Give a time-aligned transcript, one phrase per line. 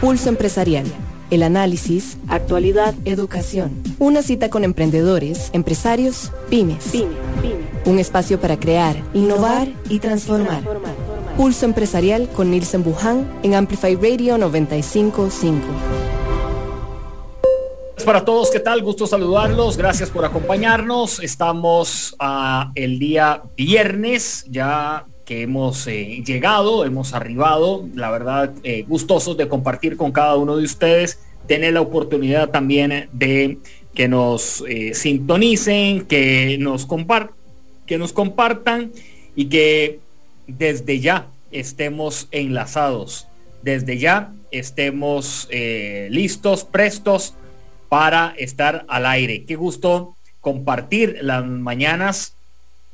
[0.00, 0.84] Pulso Empresarial.
[1.30, 3.82] El análisis, actualidad, educación.
[3.98, 6.92] Una cita con emprendedores, empresarios, pymes.
[7.86, 10.62] Un espacio para crear, innovar y transformar.
[11.38, 15.66] Pulso Empresarial con Nielsen Buján en Amplify Radio 955.
[18.04, 18.82] Para todos, ¿qué tal?
[18.82, 19.78] Gusto saludarlos.
[19.78, 21.20] Gracias por acompañarnos.
[21.20, 22.14] Estamos
[22.74, 29.48] el día viernes, ya que hemos eh, llegado, hemos arribado, la verdad, eh, gustosos de
[29.48, 33.58] compartir con cada uno de ustedes, tener la oportunidad también de
[33.92, 36.86] que nos eh, sintonicen, que nos,
[37.86, 38.92] que nos compartan
[39.34, 39.98] y que
[40.46, 43.26] desde ya estemos enlazados,
[43.62, 45.48] desde ya estemos
[46.08, 47.34] listos, prestos
[47.88, 49.44] para estar al aire.
[49.44, 52.35] Qué gusto compartir las mañanas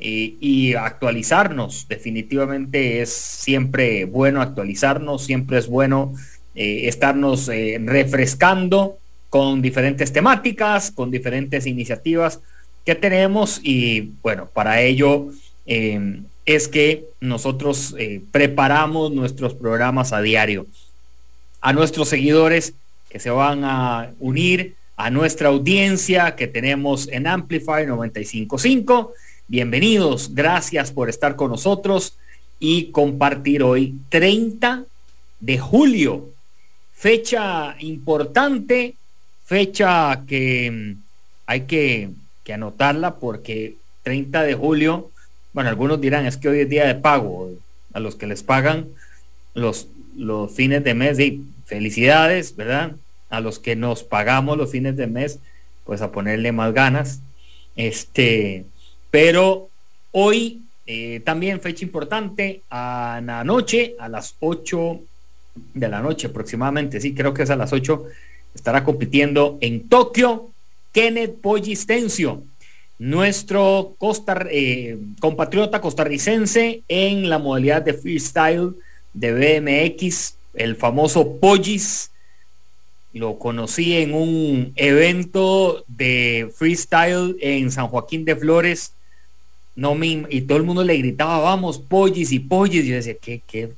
[0.02, 1.87] y actualizarnos.
[1.88, 6.15] Definitivamente es siempre bueno actualizarnos, siempre es bueno
[6.55, 8.98] eh, estarnos eh, refrescando
[9.30, 12.41] con diferentes temáticas, con diferentes iniciativas
[12.84, 15.28] que tenemos y bueno, para ello
[15.67, 17.94] eh, es que nosotros
[18.33, 20.66] preparamos nuestros programas a diario.
[21.61, 22.75] A nuestros seguidores
[23.09, 29.12] que se van a unir, a nuestra audiencia que tenemos en Amplify 955
[29.53, 32.17] Bienvenidos, gracias por estar con nosotros
[32.58, 34.84] y compartir hoy 30
[35.41, 36.31] de julio,
[36.94, 38.94] fecha importante,
[39.44, 41.03] fecha que mm,
[41.44, 42.09] hay que,
[42.50, 45.11] anotarla porque 30 de julio,
[45.53, 47.50] bueno, algunos dirán es que hoy es día de pago,
[47.92, 48.89] a los que les pagan
[49.53, 52.92] los, los fines de mes, y felicidades, ¿verdad?
[53.28, 55.41] A los que nos pagamos los fines de mes,
[55.84, 57.20] pues a ponerle más ganas.
[57.77, 58.64] Este,
[59.13, 59.69] pero
[60.11, 65.01] hoy eh, también fecha importante, a la noche, a las 8
[65.75, 68.05] de la noche aproximadamente, sí, creo que es a las 8,
[68.55, 70.49] estará compitiendo en Tokio
[70.93, 72.43] Kenneth Pollistencio,
[72.99, 73.97] nuestro
[74.51, 78.71] eh, compatriota costarricense en la modalidad de freestyle
[79.12, 82.11] de BMX, el famoso Pollis.
[83.12, 88.95] Lo conocí en un evento de freestyle en San Joaquín de Flores
[89.75, 92.84] no me, y todo el mundo le gritaba, vamos, pollis y pollis.
[92.84, 93.72] Yo decía, qué, qué,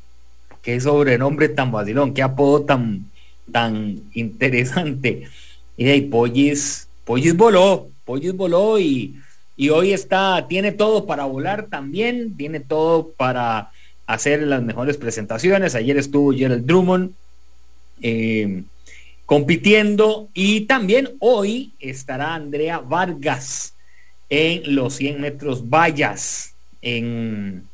[0.62, 3.10] qué sobrenombre tan vacilón, qué apodo tan,
[3.50, 5.28] tan interesante.
[5.76, 9.16] Y de pollis, pollis voló, pollis voló y,
[9.56, 13.70] y hoy está, tiene todo para volar también, tiene todo para
[14.06, 15.74] hacer las mejores presentaciones.
[15.74, 17.12] Ayer estuvo Gerald Drummond
[18.02, 18.64] eh,
[19.26, 23.73] compitiendo y también hoy estará Andrea Vargas
[24.30, 27.64] en los 100 metros vallas en,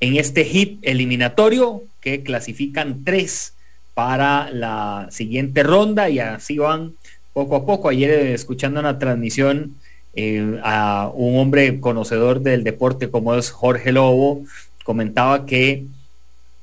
[0.00, 3.54] en este hit eliminatorio que clasifican tres
[3.94, 6.94] para la siguiente ronda y así van
[7.32, 7.88] poco a poco.
[7.88, 9.76] Ayer eh, escuchando una transmisión
[10.14, 14.44] eh, a un hombre conocedor del deporte como es Jorge Lobo,
[14.84, 15.84] comentaba que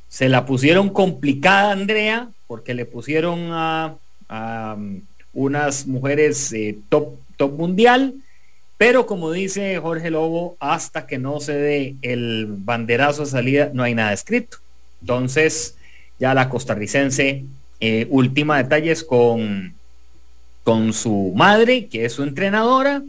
[0.08, 3.96] se la pusieron complicada Andrea porque le pusieron a,
[4.76, 5.02] um,
[5.34, 8.16] unas mujeres eh, top, top mundial
[8.80, 13.84] pero como dice Jorge Lobo, hasta que no se dé el banderazo de salida, no
[13.84, 14.60] hay nada escrito.
[15.02, 15.76] Entonces,
[16.18, 17.44] ya la costarricense,
[17.82, 19.74] eh, última detalles con,
[20.64, 23.04] con su madre, que es su entrenadora,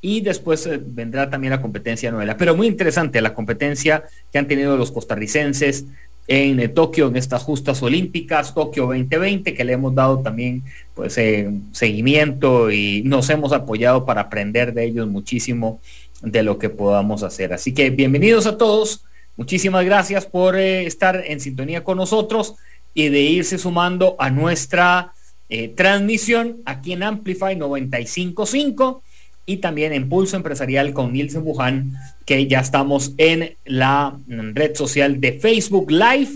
[0.00, 2.36] y después eh, vendrá también la competencia novela.
[2.36, 4.02] Pero muy interesante la competencia
[4.32, 5.84] que han tenido los costarricenses
[6.28, 10.62] en eh, Tokio, en estas justas olímpicas, Tokio 2020, que le hemos dado también
[10.94, 15.80] pues eh, seguimiento y nos hemos apoyado para aprender de ellos muchísimo
[16.22, 17.52] de lo que podamos hacer.
[17.52, 19.04] Así que bienvenidos a todos,
[19.36, 22.54] muchísimas gracias por eh, estar en sintonía con nosotros
[22.94, 25.12] y de irse sumando a nuestra
[25.76, 29.02] transmisión aquí en Amplify 955
[29.46, 31.92] y también en Pulso Empresarial con Nielsen Buján,
[32.24, 36.30] que ya estamos en la red social de Facebook Live.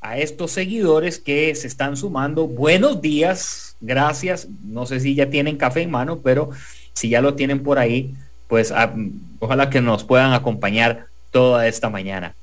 [0.00, 4.46] A estos seguidores que se están sumando, buenos días, gracias.
[4.64, 6.50] No sé si ya tienen café en mano, pero
[6.92, 8.14] si ya lo tienen por ahí,
[8.46, 8.94] pues ah,
[9.40, 12.36] ojalá que nos puedan acompañar toda esta mañana.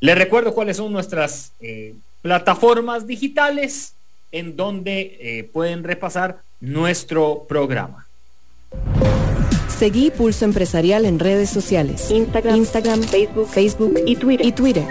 [0.00, 3.94] Les recuerdo cuáles son nuestras eh, plataformas digitales
[4.30, 8.06] en donde eh, pueden repasar nuestro programa.
[9.82, 12.08] Seguí Pulso Empresarial en redes sociales.
[12.12, 14.46] Instagram, Facebook, Facebook y Twitter.
[14.46, 14.84] Y Twitter.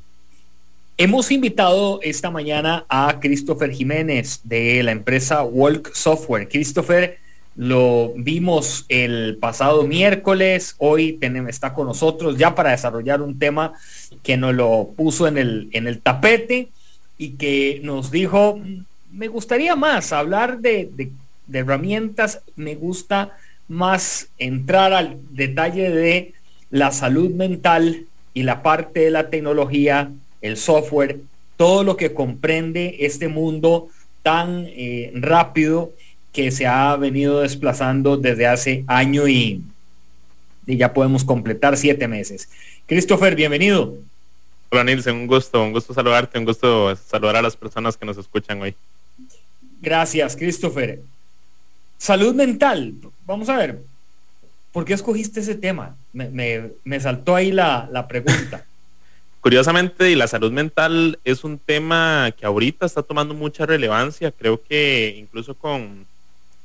[0.97, 6.49] Hemos invitado esta mañana a Christopher Jiménez de la empresa Walk Software.
[6.49, 7.19] Christopher
[7.55, 11.19] lo vimos el pasado miércoles, hoy
[11.49, 13.73] está con nosotros ya para desarrollar un tema
[14.23, 16.69] que nos lo puso en el, en el tapete
[17.17, 18.59] y que nos dijo,
[19.11, 21.11] me gustaría más hablar de
[21.51, 23.35] herramientas, me gusta
[23.67, 26.33] más entrar al detalle de
[26.69, 30.11] la salud mental y la parte de la tecnología,
[30.41, 31.19] el software,
[31.57, 33.87] todo lo que comprende este mundo
[34.23, 35.91] tan eh, rápido
[36.31, 39.61] que se ha venido desplazando desde hace año y,
[40.65, 42.49] y ya podemos completar siete meses.
[42.85, 43.95] Christopher, bienvenido.
[44.69, 48.17] Hola Nilsen, un gusto, un gusto saludarte, un gusto saludar a las personas que nos
[48.17, 48.73] escuchan hoy.
[49.81, 51.01] Gracias, Christopher.
[51.97, 52.93] Salud mental,
[53.25, 53.81] vamos a ver,
[54.71, 55.95] ¿por qué escogiste ese tema?
[56.13, 58.65] Me, me, saltó ahí la, la pregunta.
[59.41, 64.31] Curiosamente, y la salud mental es un tema que ahorita está tomando mucha relevancia.
[64.31, 66.05] Creo que incluso con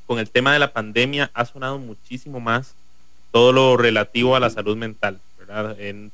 [0.06, 2.75] con el tema de la pandemia ha sonado muchísimo más
[3.32, 5.19] todo lo relativo a la salud mental.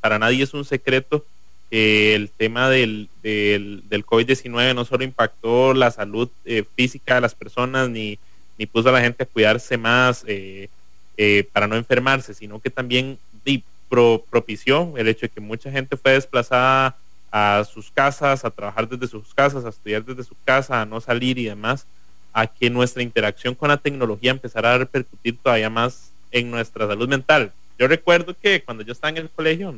[0.00, 1.24] para nadie es un secreto
[1.70, 7.34] que el tema del, del, COVID-19 no solo impactó la salud eh, física de las
[7.34, 8.18] personas ni,
[8.58, 10.68] ni puso a la gente a cuidarse más eh,
[11.16, 13.18] eh, para no enfermarse, sino que también
[14.30, 16.96] propició el hecho de que mucha gente fue desplazada
[17.30, 21.00] a sus casas, a trabajar desde sus casas, a estudiar desde su casa, a no
[21.00, 21.86] salir y demás
[22.32, 27.08] a que nuestra interacción con la tecnología empezara a repercutir todavía más en nuestra salud
[27.08, 27.52] mental.
[27.78, 29.74] Yo recuerdo que cuando yo estaba en el colegio,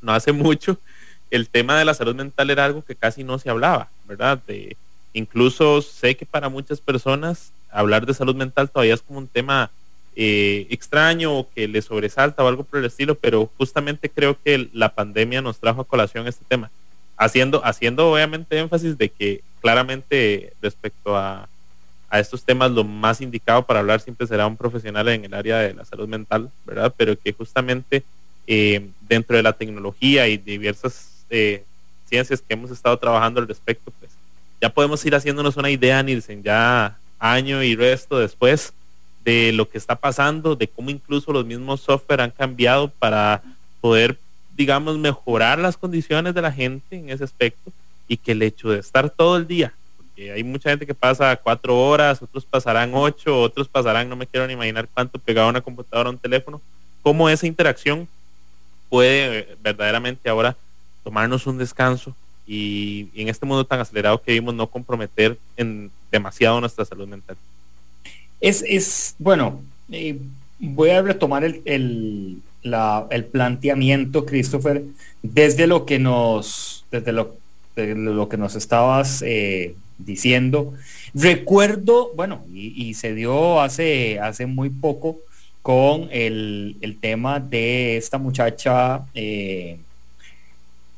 [0.00, 0.78] no hace mucho,
[1.30, 4.40] el tema de la salud mental era algo que casi no se hablaba, ¿verdad?
[4.46, 4.76] De,
[5.12, 9.70] incluso sé que para muchas personas hablar de salud mental todavía es como un tema
[10.14, 14.70] eh, extraño o que le sobresalta o algo por el estilo, pero justamente creo que
[14.72, 16.70] la pandemia nos trajo a colación este tema,
[17.16, 21.48] haciendo, haciendo obviamente énfasis de que claramente respecto a
[22.16, 25.58] a estos temas lo más indicado para hablar siempre será un profesional en el área
[25.58, 26.92] de la salud mental, ¿verdad?
[26.96, 28.02] Pero que justamente
[28.46, 31.64] eh, dentro de la tecnología y diversas eh,
[32.08, 34.12] ciencias que hemos estado trabajando al respecto, pues
[34.60, 38.72] ya podemos ir haciéndonos una idea, Nielsen, ya año y resto después
[39.24, 43.42] de lo que está pasando, de cómo incluso los mismos software han cambiado para
[43.80, 44.18] poder,
[44.56, 47.72] digamos, mejorar las condiciones de la gente en ese aspecto
[48.08, 49.74] y que el hecho de estar todo el día
[50.16, 54.46] hay mucha gente que pasa cuatro horas, otros pasarán ocho, otros pasarán, no me quiero
[54.46, 56.60] ni imaginar cuánto pegado a una computadora o un teléfono,
[57.02, 58.08] cómo esa interacción
[58.88, 60.56] puede eh, verdaderamente ahora
[61.04, 62.14] tomarnos un descanso
[62.46, 67.36] y, en este mundo tan acelerado que vivimos no comprometer en demasiado nuestra salud mental.
[68.40, 70.18] Es, es bueno, eh,
[70.58, 74.84] voy a retomar el, el, la, el planteamiento, Christopher,
[75.22, 77.36] desde lo que nos, desde lo,
[78.28, 80.74] que nos estabas eh, diciendo.
[81.14, 85.18] Recuerdo, bueno, y, se dio hace, hace muy poco
[85.62, 89.78] con el, tema de esta muchacha, eh,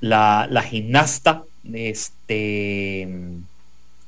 [0.00, 3.08] la, gimnasta, este,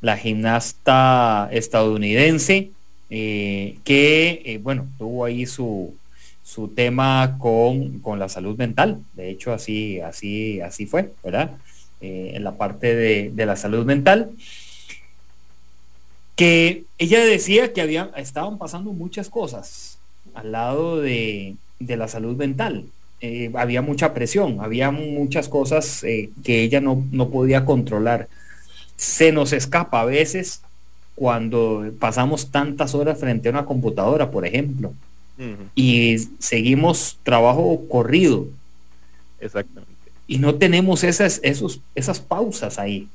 [0.01, 2.71] la gimnasta estadounidense,
[3.09, 5.95] eh, que, eh, bueno, tuvo ahí su,
[6.43, 9.01] su tema con, con, la salud mental.
[9.15, 11.53] De hecho, así, así, así fue, ¿verdad?
[12.03, 14.31] en la parte de, de la salud mental
[16.41, 19.99] que ella decía que había, estaban pasando muchas cosas
[20.33, 22.87] al lado de, la salud mental.
[23.21, 28.27] Eh, había mucha presión, había muchas cosas eh, que ella no, podía controlar.
[28.97, 30.63] Se nos escapa a veces
[31.15, 34.95] cuando pasamos tantas horas frente a una computadora, por ejemplo,
[35.75, 38.47] y seguimos trabajo corrido.
[39.41, 39.93] Exactamente.
[40.27, 43.09] Y no tenemos esas, esos, esas pausas ahí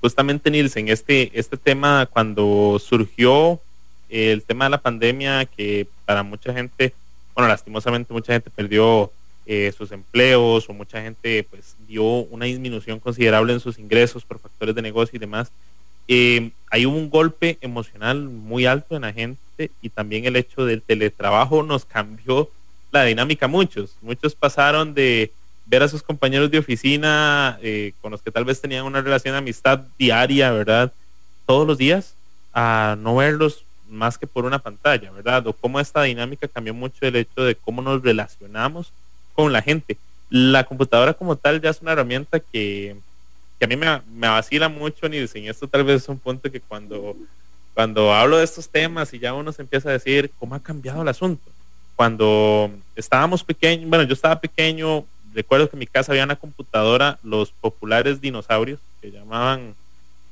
[0.00, 3.60] justamente Nielsen, este, este tema cuando surgió
[4.08, 6.94] el tema de la pandemia, que para mucha gente,
[7.34, 9.10] bueno, lastimosamente mucha gente perdió
[9.46, 14.38] eh, sus empleos o mucha gente pues dio una disminución considerable en sus ingresos por
[14.38, 15.50] factores de negocio y demás.
[16.06, 20.82] Eh, hay un golpe emocional muy alto en la gente y también el hecho del
[20.82, 22.50] teletrabajo nos cambió
[22.90, 23.96] la dinámica muchos.
[24.00, 25.32] Muchos pasaron de
[25.68, 29.32] ver a sus compañeros de oficina eh, con los que tal vez tenían una relación
[29.32, 30.92] de amistad diaria, ¿verdad?
[31.46, 32.14] Todos los días,
[32.52, 35.46] a no verlos más que por una pantalla, ¿verdad?
[35.46, 38.92] O cómo esta dinámica cambió mucho el hecho de cómo nos relacionamos
[39.34, 39.96] con la gente.
[40.30, 42.96] La computadora como tal ya es una herramienta que
[43.58, 47.16] que a mí me, vacila mucho, y esto tal vez es un punto que cuando,
[47.74, 51.02] cuando hablo de estos temas y ya uno se empieza a decir cómo ha cambiado
[51.02, 51.50] el asunto.
[51.96, 57.18] Cuando estábamos pequeños, bueno, yo estaba pequeño, recuerdo que en mi casa había una computadora,
[57.22, 59.74] los populares dinosaurios, que llamaban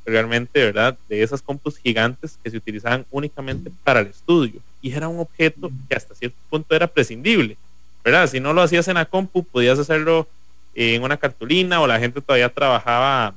[0.05, 0.97] realmente, ¿verdad?
[1.09, 4.61] De esas compus gigantes que se utilizaban únicamente para el estudio.
[4.81, 7.57] Y era un objeto que hasta cierto punto era prescindible,
[8.05, 8.29] ¿verdad?
[8.29, 10.29] Si no lo hacías en la compu, podías hacerlo
[10.75, 13.35] en una cartulina o la gente todavía trabajaba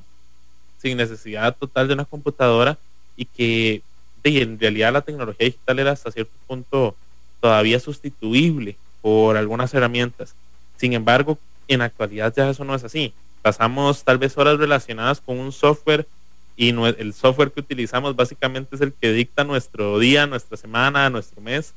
[0.82, 2.78] sin necesidad total de una computadora
[3.16, 3.82] y que
[4.24, 6.96] en realidad la tecnología digital era hasta cierto punto
[7.42, 10.36] todavía sustituible por algunas herramientas.
[10.80, 13.14] Sin embargo, en la actualidad ya eso no es así.
[13.42, 16.08] Pasamos tal vez horas relacionadas con un software
[16.56, 21.42] y el software que utilizamos básicamente es el que dicta nuestro día, nuestra semana, nuestro
[21.42, 21.74] mes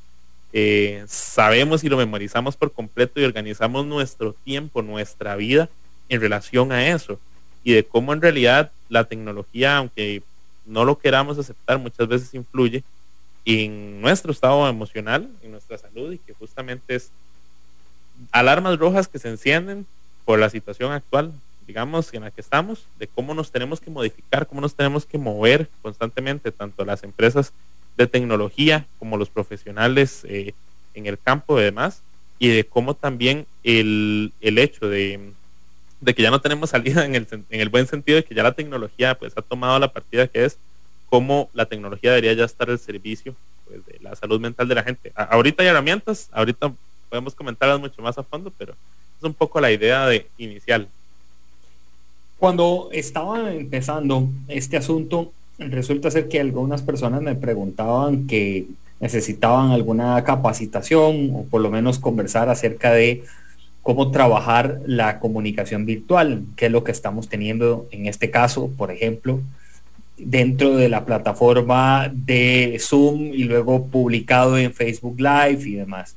[0.53, 5.71] eh, sabemos y lo memorizamos por completo y organizamos nuestro tiempo, nuestra vida
[6.11, 7.19] en relación a eso
[7.65, 10.23] y de cómo en realidad la tecnología, aunque
[10.67, 12.85] no lo queramos aceptar, muchas veces influye
[13.47, 17.11] en nuestro estado emocional, en nuestra salud y que justamente es
[18.31, 19.87] alarmas rojas que se encienden
[20.25, 21.33] por la situación actual,
[21.67, 25.19] digamos, en la que estamos, de cómo nos tenemos que modificar, cómo nos tenemos que
[25.19, 27.53] mover constantemente, tanto las empresas
[27.97, 30.55] de tecnología como los profesionales eh,
[30.95, 32.03] en el campo y demás,
[32.39, 35.33] y de cómo también el, el hecho de,
[36.01, 38.43] de, que ya no tenemos salida en el, en el buen sentido de que ya
[38.43, 40.59] la tecnología pues ha tomado la partida que es
[41.09, 43.37] cómo la tecnología debería ya estar al servicio
[43.67, 45.13] pues, de la salud mental de la gente.
[45.15, 46.73] ahorita hay herramientas, ahorita
[47.13, 50.89] podemos comentarlas mucho más a fondo, pero es un poco la idea de inicial.
[52.39, 58.65] Cuando estaba empezando este asunto, resulta ser que algunas personas me preguntaban que
[58.99, 63.25] necesitaban alguna capacitación o por lo menos conversar acerca de
[63.83, 68.91] cómo trabajar la comunicación virtual, que es lo que estamos teniendo en este caso, por
[68.91, 69.43] ejemplo,
[70.17, 76.17] dentro de la plataforma de Zoom y luego publicado en Facebook Live y demás.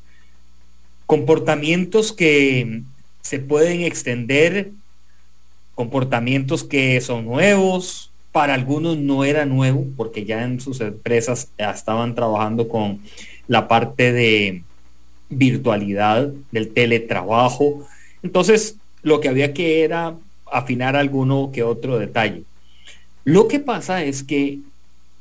[1.06, 2.82] Comportamientos que
[3.22, 4.72] se pueden extender,
[5.76, 12.16] comportamientos que son nuevos, para algunos no era nuevo porque ya en sus empresas estaban
[12.16, 13.00] trabajando con
[13.48, 14.64] la parte de
[15.30, 17.88] virtualidad, del teletrabajo.
[18.24, 20.16] Entonces, lo que había que era
[20.52, 22.44] afinar alguno que otro detalle.
[23.24, 24.60] Lo que pasa es que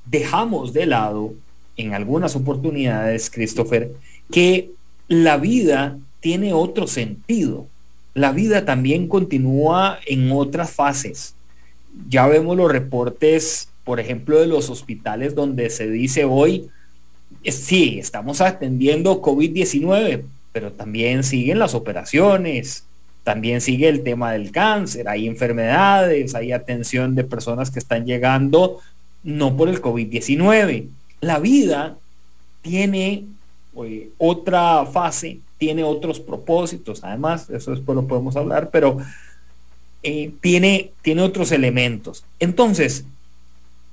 [0.05, 1.35] dejamos de lado
[1.77, 3.93] en algunas oportunidades, Christopher,
[4.31, 4.71] que
[5.09, 7.67] la vida tiene otro sentido.
[8.15, 11.35] La vida también continúa en otras fases
[12.09, 16.69] ya vemos los reportes, por ejemplo, de los hospitales donde se dice hoy,
[17.45, 22.85] sí, estamos atendiendo COVID-19, pero también siguen las operaciones,
[23.23, 28.81] también sigue el tema del cáncer, hay enfermedades, hay atención de personas que están llegando
[29.23, 30.89] no por el COVID-19.
[31.21, 31.97] La vida
[32.61, 33.25] tiene
[34.19, 38.99] otra fase, tiene otros propósitos, además, eso después lo podemos hablar, pero
[40.03, 42.25] eh, tiene, tiene otros elementos.
[42.39, 43.05] Entonces,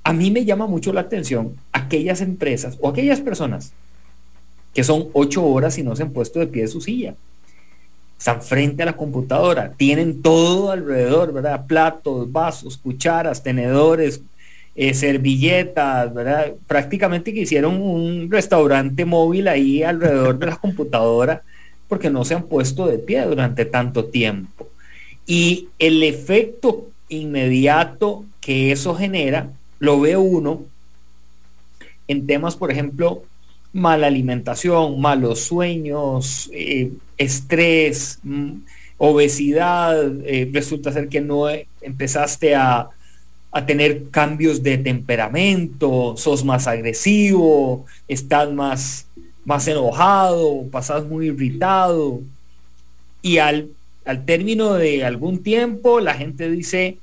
[0.04, 3.72] a mí me llama mucho la atención aquellas empresas o aquellas personas
[4.74, 7.14] que son ocho horas y no se han puesto de pie de su silla.
[8.18, 11.66] Están frente a la computadora, tienen todo alrededor, ¿verdad?
[11.66, 14.20] Platos, vasos, cucharas, tenedores,
[14.74, 16.52] eh, servilletas, ¿verdad?
[16.66, 21.42] Prácticamente que hicieron un restaurante móvil ahí alrededor de la computadora
[21.88, 24.66] porque no se han puesto de pie durante tanto tiempo.
[25.26, 30.62] Y el efecto inmediato que eso genera lo ve uno
[32.08, 33.24] en temas, por ejemplo,
[33.72, 38.52] mala alimentación, malos sueños, eh, estrés, mm,
[38.98, 41.46] obesidad, eh, resulta ser que no
[41.80, 42.88] empezaste a,
[43.52, 49.06] a, tener cambios de temperamento, sos más agresivo, estás más,
[49.44, 52.20] más enojado, pasas muy irritado.
[53.20, 53.68] Y al
[54.04, 56.98] al término de algún tiempo, la gente dice,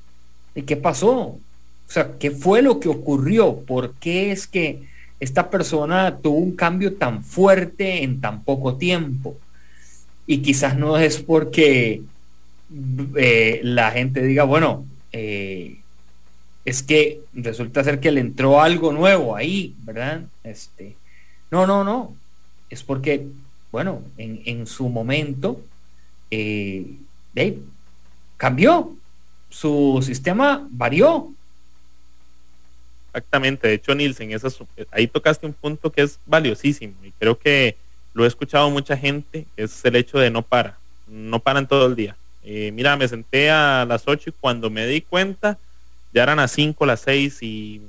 [0.66, 1.12] ¿qué pasó?
[1.16, 1.40] O
[1.86, 3.56] sea, ¿qué fue lo que ocurrió?
[3.56, 4.82] ¿Por qué es que
[5.18, 9.36] esta persona tuvo un cambio tan fuerte en tan poco tiempo?
[10.30, 12.02] y quizás no es porque
[13.16, 15.79] eh, la gente diga, bueno, eh,
[16.64, 20.22] es que resulta ser que le entró algo nuevo ahí, ¿verdad?
[20.44, 20.96] Este,
[21.50, 22.14] no, no, no.
[22.68, 23.26] Es porque,
[23.72, 25.60] bueno, en, su momento
[26.30, 26.86] eh,
[28.36, 28.94] cambió,
[29.48, 31.32] su sistema varió.
[33.08, 34.30] Exactamente, de hecho, Nielsen,
[34.92, 37.76] ahí tocaste un punto que es valiosísimo y creo que
[38.14, 41.96] lo he escuchado mucha gente, es el hecho de no para, no paran todo el
[41.96, 42.16] día.
[42.44, 45.58] Eh, mira, me senté a las 8 y cuando me di cuenta,
[46.12, 47.82] ya eran las 5, las 6 y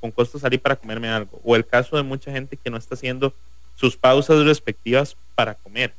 [0.00, 1.40] con costo salí para comerme algo.
[1.44, 3.32] O el caso de mucha gente que no está haciendo
[3.76, 5.92] sus pausas respectivas para comer.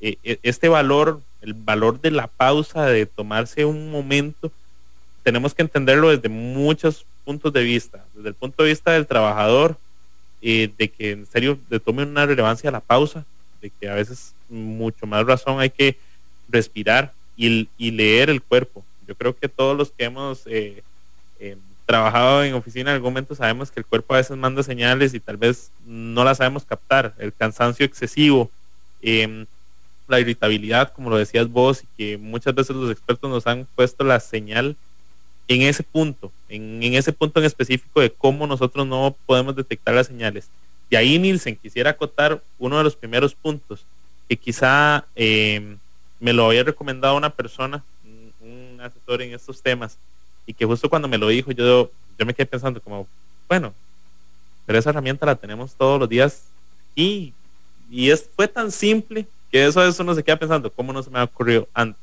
[0.00, 4.52] Eh, eh, este valor, el valor de la pausa, de tomarse un momento,
[5.22, 8.04] tenemos que entenderlo desde muchos puntos de vista.
[8.14, 9.76] Desde el punto de vista del trabajador,
[10.42, 13.24] de que en serio le tome una relevancia a la pausa,
[13.62, 15.96] de que a veces mucho más razón hay que
[16.48, 18.84] respirar y, leer el cuerpo.
[19.06, 20.82] Yo creo que todos los que hemos eh,
[21.40, 21.56] eh,
[21.86, 25.20] trabajado en oficina en algún momento sabemos que el cuerpo a veces manda señales y
[25.20, 27.14] tal vez no las sabemos captar.
[27.18, 28.50] El cansancio excesivo,
[29.02, 29.46] em,
[30.08, 34.04] la irritabilidad, como lo decías vos, y que muchas veces los expertos nos han puesto
[34.04, 34.76] la señal
[35.48, 40.06] en ese punto, en, ese punto en específico de cómo nosotros no podemos detectar las
[40.06, 40.48] señales.
[40.88, 43.84] Y ahí Nielsen quisiera acotar uno de los primeros puntos,
[44.28, 45.76] que quizá em,
[46.20, 47.84] me lo había recomendado una persona,
[48.84, 49.96] asesor en estos temas,
[50.46, 53.06] y que justo cuando me lo dijo, yo, yo me quedé pensando como,
[53.48, 53.72] bueno,
[54.66, 56.42] pero esa herramienta la tenemos todos los días
[56.94, 57.32] y,
[57.90, 61.10] y es, fue tan simple que eso, eso no se queda pensando, ¿cómo no se
[61.10, 62.02] me ha ocurrido antes?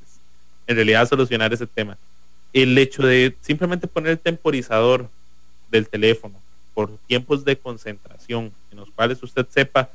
[0.67, 1.97] En realidad solucionar ese tema.
[2.53, 5.09] El hecho de simplemente poner el temporizador
[5.69, 6.35] del teléfono
[6.73, 9.89] por tiempos de concentración en los cuales usted sepa,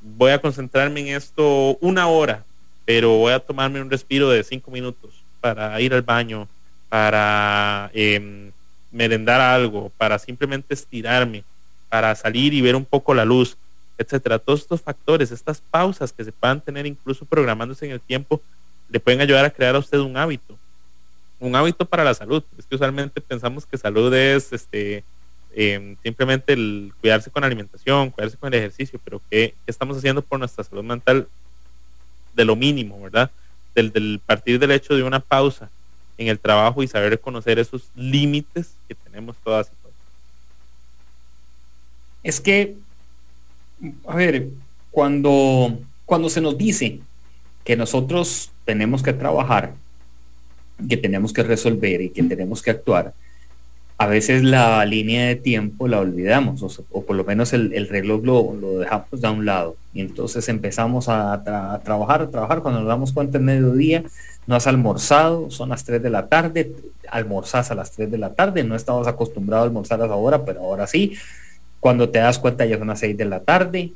[0.00, 2.44] voy a concentrarme en esto una hora,
[2.84, 6.48] pero voy a tomarme un respiro de cinco minutos para ir al baño,
[6.88, 8.50] para em,
[8.90, 11.44] merendar algo, para simplemente estirarme,
[11.88, 13.56] para salir y ver un poco la luz,
[13.98, 14.38] etcétera.
[14.38, 18.40] Todos estos factores, estas pausas que se puedan tener incluso programándose en el tiempo,
[18.88, 20.56] le pueden ayudar a crear a usted un hábito,
[21.40, 22.42] un hábito para la salud.
[22.58, 25.04] Es que usualmente pensamos que salud es este
[25.54, 29.96] em, simplemente el cuidarse con la alimentación, cuidarse con el ejercicio, pero ¿qué, ¿qué, estamos
[29.96, 31.26] haciendo por nuestra salud mental
[32.34, 33.30] de lo mínimo, ¿verdad?
[33.78, 35.70] Del, partir del hecho de una pausa
[36.16, 39.94] en el trabajo y saber reconocer esos límites que tenemos todas y todos.
[42.24, 42.74] Es que,
[44.06, 44.48] a ver,
[44.90, 47.00] cuando, cuando se nos dice
[47.62, 49.74] que nosotros tenemos que trabajar,
[50.88, 53.14] que tenemos que resolver y que tenemos que actuar,
[54.00, 58.78] a veces la línea de tiempo la olvidamos, o, por lo menos el, reloj lo,
[58.78, 59.76] dejamos de un lado.
[59.92, 61.42] Y entonces empezamos a,
[61.84, 64.04] trabajar, a trabajar, cuando nos damos cuenta en mediodía,
[64.46, 66.72] no has almorzado, son las 3 de la tarde,
[67.10, 70.44] almorzás a las 3 de la tarde, no estamos acostumbrados a almorzar a esa hora,
[70.44, 71.14] pero ahora sí.
[71.80, 73.92] Cuando te das cuenta ya son las 6 de la tarde,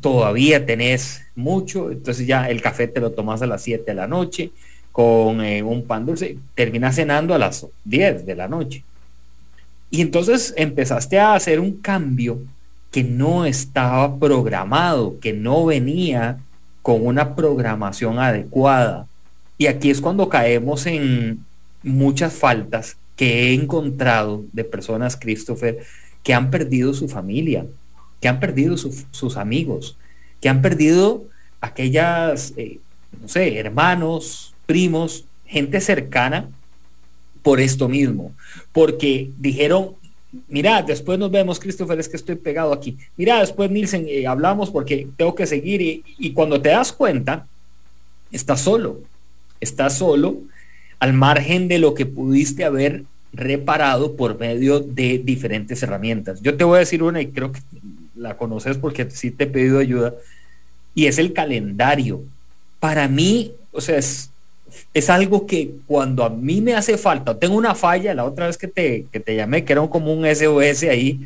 [0.00, 4.06] todavía tenés mucho, entonces ya el café te lo tomas a las 7 de la
[4.06, 4.52] noche
[4.92, 8.84] con eh, un pan dulce, terminas cenando a las 10 de la noche
[9.90, 12.40] y entonces empezaste a hacer un cambio
[12.90, 16.38] que no estaba programado, que no venía
[16.82, 19.06] con una programación adecuada.
[19.58, 21.44] Y aquí es cuando caemos en
[21.82, 25.78] muchas faltas que he encontrado de personas, Christopher,
[26.22, 27.66] que han perdido su familia,
[28.20, 29.96] que han perdido sus amigos,
[30.40, 31.24] que han perdido
[31.60, 32.78] aquellas, eh,
[33.20, 36.48] no sé, hermanos, primos, gente cercana
[37.42, 38.32] por esto mismo,
[38.72, 39.94] porque dijeron,
[40.48, 42.96] mira, después nos vemos, Christopher, es que estoy pegado aquí.
[43.16, 47.46] Mira, después Nielsen, eh, hablamos porque tengo que seguir y, cuando te das cuenta,
[48.30, 49.00] estás solo,
[49.60, 50.38] estás solo
[50.98, 56.40] al margen de lo que pudiste haber reparado por medio de diferentes herramientas.
[56.42, 57.60] Yo te voy a decir una y creo que
[58.16, 60.14] la conoces porque sí te he pedido ayuda
[60.94, 62.22] y es el calendario.
[62.80, 64.29] Para mí, o sea, es,
[64.94, 68.58] es algo que cuando a mí me hace falta, tengo una falla, la otra vez
[68.58, 71.20] que te, que te llamé, que era como un SOS ahí,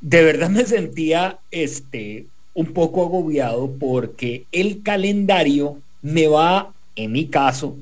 [0.00, 7.26] de verdad me sentía este, un poco agobiado porque el calendario me va, en mi
[7.26, 7.76] caso,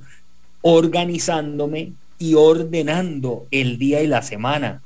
[0.63, 4.83] organizándome y ordenando el día y la semana.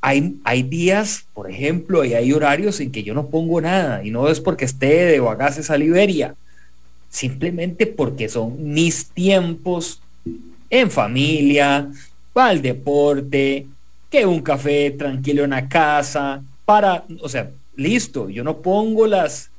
[0.00, 4.10] Hay, hay días, por ejemplo, y hay horarios en que yo no pongo nada y
[4.10, 6.36] no es porque esté de vagaces a Liberia
[7.08, 10.00] simplemente porque son mis tiempos
[10.70, 11.90] en familia,
[12.32, 13.66] para deporte,
[14.10, 19.50] que un café tranquilo en la casa, para, o sea, listo, yo no pongo las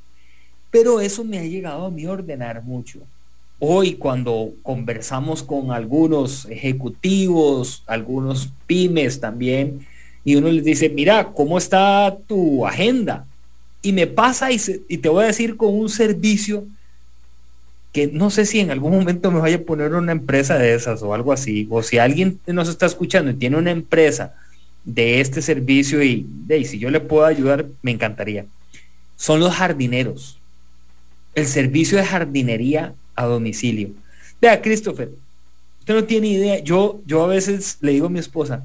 [0.70, 3.00] pero eso me ha llegado a mí ordenar mucho.
[3.58, 9.86] Hoy cuando conversamos con algunos ejecutivos, algunos pymes también,
[10.24, 13.26] y uno les dice, mira, ¿cómo está tu agenda?
[13.82, 16.64] Y me pasa y te voy a decir con un servicio
[17.92, 21.02] que no sé si en algún momento me vaya a poner una empresa de esas
[21.02, 24.34] o algo así, o si alguien nos está escuchando y tiene una empresa
[24.84, 28.46] de este servicio y, de, si yo le puedo ayudar, me encantaría.
[29.16, 30.38] Son los jardineros.
[31.34, 33.90] El servicio de jardinería a domicilio.
[34.40, 35.10] Vea, Christopher,
[35.80, 36.58] usted no tiene idea.
[36.60, 38.64] Yo, yo a veces le digo a mi esposa,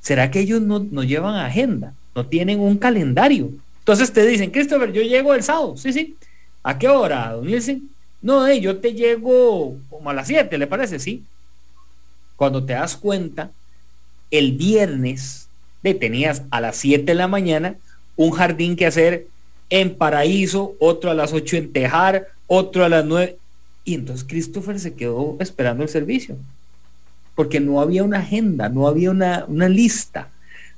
[0.00, 1.94] ¿será que ellos no, no llevan agenda?
[2.14, 3.50] No tienen un calendario.
[3.80, 5.76] Entonces te dicen, Christopher, yo llego el sábado.
[5.76, 6.16] Sí, sí.
[6.62, 7.46] ¿A qué hora, don
[8.20, 10.98] No, eh, yo te llego como a las 7, ¿le parece?
[10.98, 11.24] Sí.
[12.36, 13.50] Cuando te das cuenta,
[14.30, 15.48] el viernes
[15.94, 17.76] tenías a las 7 de la mañana
[18.16, 19.26] un jardín que hacer
[19.70, 23.36] en Paraíso, otro a las 8 en Tejar, otro a las 9.
[23.84, 26.36] Y entonces Christopher se quedó esperando el servicio,
[27.34, 30.30] porque no había una agenda, no había una, lista,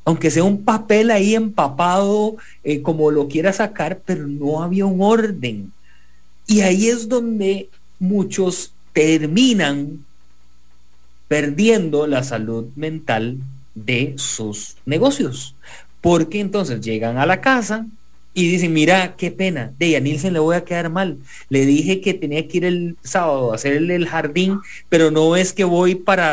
[0.05, 5.01] aunque sea un papel ahí empapado, eh, como lo quiera sacar, pero no había un
[5.01, 5.73] orden.
[6.51, 7.69] Y ahí es donde
[8.01, 10.05] muchos terminan
[11.29, 13.39] perdiendo la salud mental
[13.77, 15.55] de sus negocios.
[16.01, 17.87] Porque entonces llegan a la casa
[18.35, 21.19] y dicen, mira, qué pena, de a Nielsen le voy a quedar mal.
[21.51, 24.59] Le dije que tenía que ir el sábado a hacerle el jardín,
[24.89, 26.33] pero no es que voy para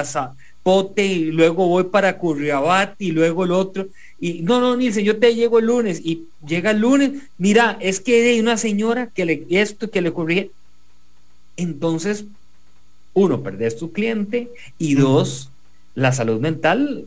[0.97, 3.87] Y luego voy para Curriabat y luego el otro.
[4.19, 8.01] Y no, no, Nielsen, yo te llego el lunes y llega el lunes, mira, es
[8.01, 10.49] que hay una señora que le esto que le ocurrió.
[11.55, 12.25] Entonces,
[13.13, 15.49] uno, perdés tu cliente y dos,
[15.95, 17.05] la salud mental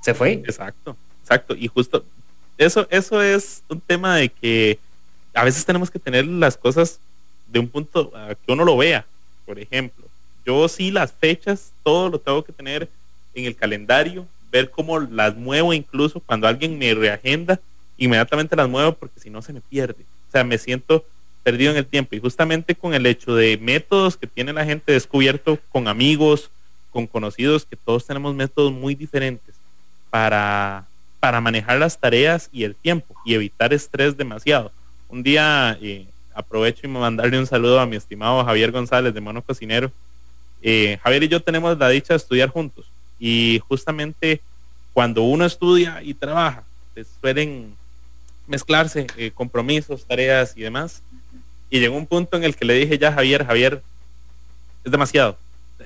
[0.00, 0.34] se fue.
[0.34, 1.56] Exacto, exacto.
[1.56, 2.04] Y justo
[2.58, 4.78] eso, eso es un tema de que
[5.34, 7.00] a veces tenemos que tener las cosas
[7.48, 9.04] de un punto a que uno lo vea.
[9.44, 10.07] Por ejemplo,
[10.48, 12.88] yo sí las fechas, todo lo tengo que tener
[13.34, 17.60] en el calendario, ver cómo las muevo incluso cuando alguien me reagenda,
[17.98, 20.06] inmediatamente las muevo porque si no se me pierde.
[20.28, 21.04] O sea, me siento
[21.42, 22.16] perdido en el tiempo.
[22.16, 26.50] Y justamente con el hecho de métodos que tiene la gente descubierto con amigos,
[26.90, 29.54] con conocidos, que todos tenemos métodos muy diferentes
[30.08, 30.86] para,
[31.20, 34.72] para manejar las tareas y el tiempo y evitar estrés demasiado.
[35.10, 39.42] Un día eh, aprovecho y mandarle un saludo a mi estimado Javier González de Mono
[39.42, 39.92] Cocinero.
[40.62, 42.86] Eh, Javier y yo tenemos la dicha de estudiar juntos
[43.18, 44.40] y justamente
[44.92, 46.64] cuando uno estudia y trabaja,
[47.20, 47.74] suelen
[48.46, 51.02] mezclarse eh, compromisos, tareas y demás.
[51.70, 53.82] Y llegó un punto en el que le dije ya Javier, Javier,
[54.84, 55.36] es demasiado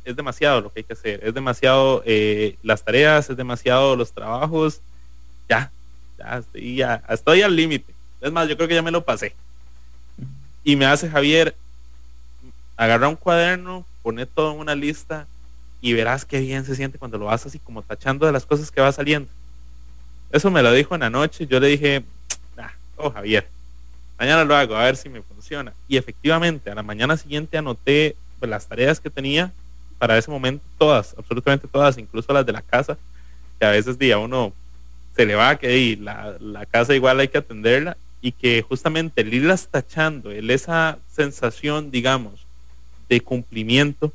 [0.05, 4.13] es demasiado lo que hay que hacer, es demasiado eh, las tareas, es demasiado los
[4.13, 4.81] trabajos,
[5.49, 5.71] ya,
[6.19, 7.93] ya estoy, ya, estoy al límite.
[8.21, 9.35] Es más, yo creo que ya me lo pasé.
[10.65, 11.57] Y me hace Javier,
[12.77, 15.27] agarra un cuaderno, pone todo en una lista
[15.81, 18.71] y verás qué bien se siente cuando lo vas así como tachando de las cosas
[18.71, 19.29] que va saliendo.
[20.31, 22.05] Eso me lo dijo en la noche, yo le dije,
[22.97, 23.47] oh Javier,
[24.19, 25.73] mañana lo hago, a ver si me funciona.
[25.89, 29.53] Y efectivamente, a la mañana siguiente anoté las tareas que tenía
[29.99, 32.99] para ese momento todas, absolutamente todas, incluso las de la casa,
[33.59, 34.53] que a veces día uno
[35.15, 39.21] se le va que y la, la, casa igual hay que atenderla y que justamente
[39.21, 42.42] el irlas tachando, el, esa sensación, digamos,
[43.09, 44.13] de cumplimiento,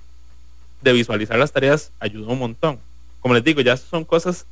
[0.82, 2.80] de visualizar las tareas, ayudó un montón.
[3.20, 4.46] Como les digo, ya son cosas,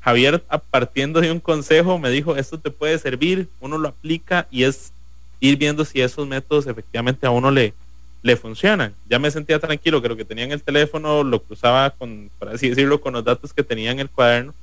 [0.00, 4.64] Javier, partiendo de un consejo, me dijo, esto te puede servir, uno lo aplica y
[4.64, 4.92] es
[5.40, 7.74] ir viendo si esos métodos efectivamente a uno le,
[8.22, 8.94] le funcionan.
[9.08, 12.68] Ya me sentía tranquilo, creo que tenía en el teléfono, lo cruzaba con, por así
[12.68, 14.54] decirlo, con los datos que tenía en el cuaderno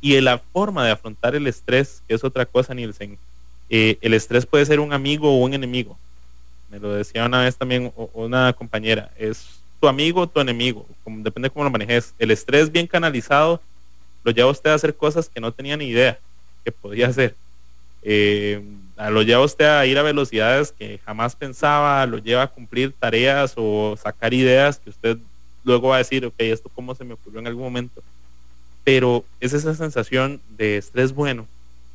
[0.00, 3.18] y la forma de afrontar el estrés, que es otra cosa, Nielsen.
[3.68, 5.98] Eh, el estrés puede ser un amigo o un enemigo.
[6.70, 11.50] Me lo decía una vez también una compañera, es tu amigo o tu enemigo, depende
[11.50, 12.14] cómo lo manejes.
[12.18, 13.60] El estrés bien canalizado
[14.22, 16.18] lo lleva usted a hacer cosas que no tenía ni idea
[16.64, 17.34] que podía hacer.
[18.02, 18.62] Eh,
[19.10, 23.54] lo lleva usted a ir a velocidades que jamás pensaba, lo lleva a cumplir tareas
[23.56, 25.18] o sacar ideas que usted
[25.64, 28.02] luego va a decir, ok, esto cómo se me ocurrió en algún momento.
[28.84, 31.46] Pero es esa sensación de estrés bueno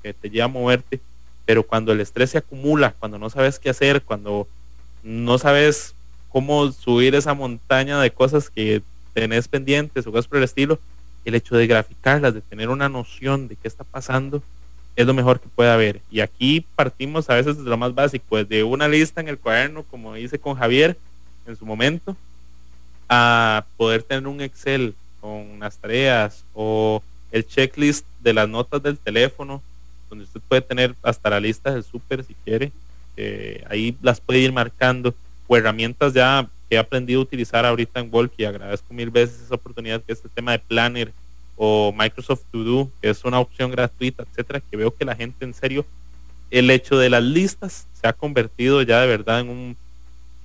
[0.01, 0.99] que te lleva a moverte,
[1.45, 4.47] pero cuando el estrés se acumula, cuando no sabes qué hacer, cuando
[5.05, 5.93] no sabes
[6.29, 8.81] cómo subir esa montaña de cosas que
[9.13, 10.79] tenés pendientes o cosas por el estilo,
[11.23, 14.41] el hecho de graficarlas, de tener una noción de qué está pasando,
[14.95, 16.01] es lo mejor que puede haber.
[16.09, 19.83] Y aquí partimos a veces de lo más básico, de una lista en el cuaderno,
[19.83, 20.97] como hice con Javier
[21.45, 22.17] en su momento,
[23.07, 28.97] a poder tener un Excel con las tareas o el checklist de las notas del
[28.97, 29.61] teléfono,
[30.09, 32.71] donde usted puede tener hasta la lista del súper si quiere.
[33.69, 35.13] Ahí las puede ir marcando,
[35.47, 39.41] o herramientas ya que he aprendido a utilizar ahorita en Wolf y agradezco mil veces
[39.41, 41.12] esa oportunidad que es el tema de Planner
[41.56, 45.45] o Microsoft To Do, que es una opción gratuita, etcétera, que veo que la gente
[45.45, 45.86] en serio,
[46.51, 49.78] el hecho de las listas se ha convertido ya de verdad en un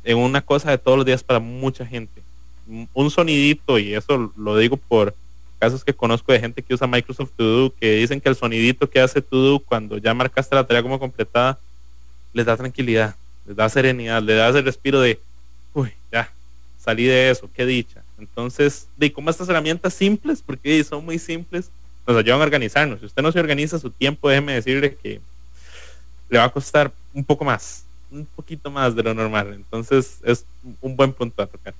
[0.02, 2.22] en una cosa de todos los días para mucha gente.
[2.94, 5.14] Un sonidito, y eso lo digo por
[5.58, 8.88] casos que conozco de gente que usa Microsoft To Do, que dicen que el sonidito
[8.88, 11.58] que hace To Do cuando ya marcaste la tarea como completada,
[12.32, 13.14] les da tranquilidad,
[13.46, 15.20] les da serenidad, les da ese respiro de,
[15.74, 16.32] uy, ya,
[16.78, 18.02] salí de eso, qué dicha.
[18.18, 21.70] Entonces, de cómo estas herramientas simples, porque son muy simples,
[22.06, 23.00] nos ayudan a organizarnos.
[23.00, 25.20] Si usted no se organiza su tiempo, déjeme decirle que
[26.28, 29.54] le va a costar un poco más, un poquito más de lo normal.
[29.54, 30.44] Entonces, es
[30.80, 31.74] un buen punto a tocar.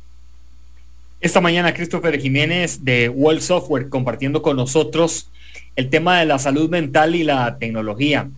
[1.21, 5.29] Esta mañana Christopher Jiménez de World Software compartiendo con nosotros
[5.77, 8.29] el tema de la salud mental y la tecnología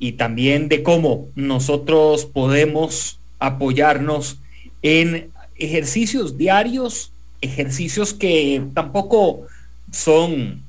[0.00, 4.38] y también de cómo nosotros podemos apoyarnos
[4.82, 9.46] en ejercicios diarios, ejercicios que tampoco
[9.92, 10.62] son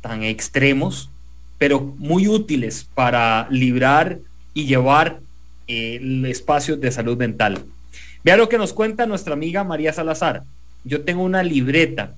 [0.00, 1.10] tan extremos,
[1.58, 4.20] pero muy útiles para librar
[4.54, 5.18] y llevar
[5.66, 7.64] el espacio de salud mental.
[8.22, 10.44] Vea lo que nos cuenta nuestra amiga María Salazar.
[10.84, 12.14] Yo tengo una libreta,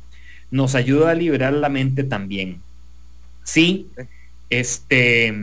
[0.50, 2.60] nos ayuda a liberar la mente también.
[3.42, 3.86] Sí,
[4.50, 5.34] este,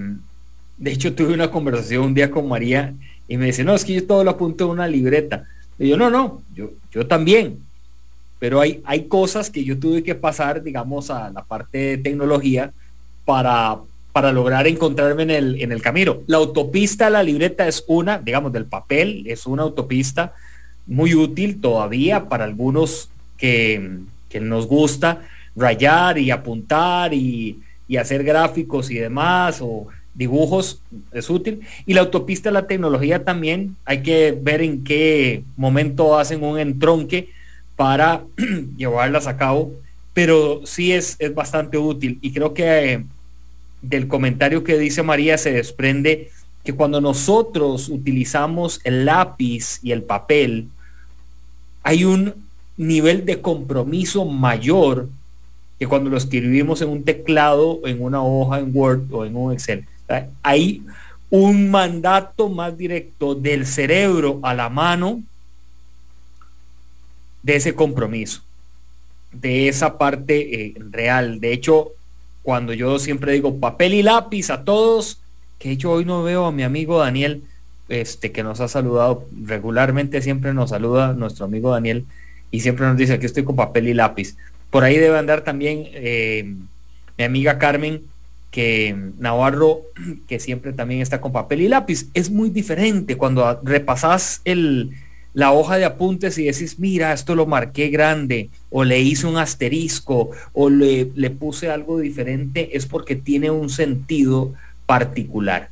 [0.77, 2.93] de hecho tuve una conversación un día con María
[3.27, 5.45] y me dice, no, es que yo todo lo apunto en una libreta.
[5.79, 7.59] Y yo, no, no, yo, yo también.
[8.39, 12.71] Pero hay, hay cosas que yo tuve que pasar, digamos, a la parte de tecnología
[13.23, 13.79] para,
[14.11, 16.19] para lograr encontrarme en el, en el camino.
[16.27, 20.33] La autopista, la libreta es una, digamos, del papel, es una autopista
[20.85, 23.99] muy útil todavía para algunos que,
[24.41, 25.21] nos gusta
[25.55, 29.61] rayar y apuntar y, y, hacer gráficos y demás
[30.15, 31.61] dibujos es útil.
[31.85, 37.29] Y la autopista la tecnología también hay que ver en qué momento hacen un entronque
[37.75, 38.23] para
[38.77, 39.73] llevarlas a cabo,
[40.13, 42.17] pero sí es, es bastante útil.
[42.21, 43.05] Y creo que eh,
[43.81, 46.31] del comentario que dice María se desprende
[46.63, 50.69] que cuando nosotros utilizamos el lápiz y el papel,
[51.83, 52.33] hay un
[52.77, 55.07] nivel de compromiso mayor
[55.77, 59.53] que cuando lo escribimos en un teclado, en una hoja, en Word o en un
[59.53, 59.85] Excel.
[60.43, 60.83] Hay
[61.29, 65.23] un mandato más directo del cerebro a la mano
[67.43, 68.41] de ese compromiso,
[69.31, 71.39] de esa parte eh, real.
[71.39, 71.91] De hecho,
[72.41, 75.19] cuando yo siempre digo papel y lápiz a todos,
[75.59, 77.43] que yo hoy no veo a mi amigo Daniel,
[77.89, 82.05] este que nos ha saludado regularmente, siempre nos saluda nuestro amigo Daniel
[82.49, 84.37] y siempre nos dice que estoy con papel y lápiz.
[84.69, 86.55] Por ahí debe andar también eh,
[87.17, 88.03] mi amiga Carmen,
[88.55, 89.81] que Navarro,
[90.29, 92.07] que siempre también está con papel y lápiz.
[92.13, 94.91] Es muy diferente cuando repasas el,
[95.33, 99.35] la hoja de apuntes y decís, mira, esto lo marqué grande, o le hice un
[99.35, 104.53] asterisco, o le, le puse algo diferente, es porque tiene un sentido
[104.85, 105.69] particular.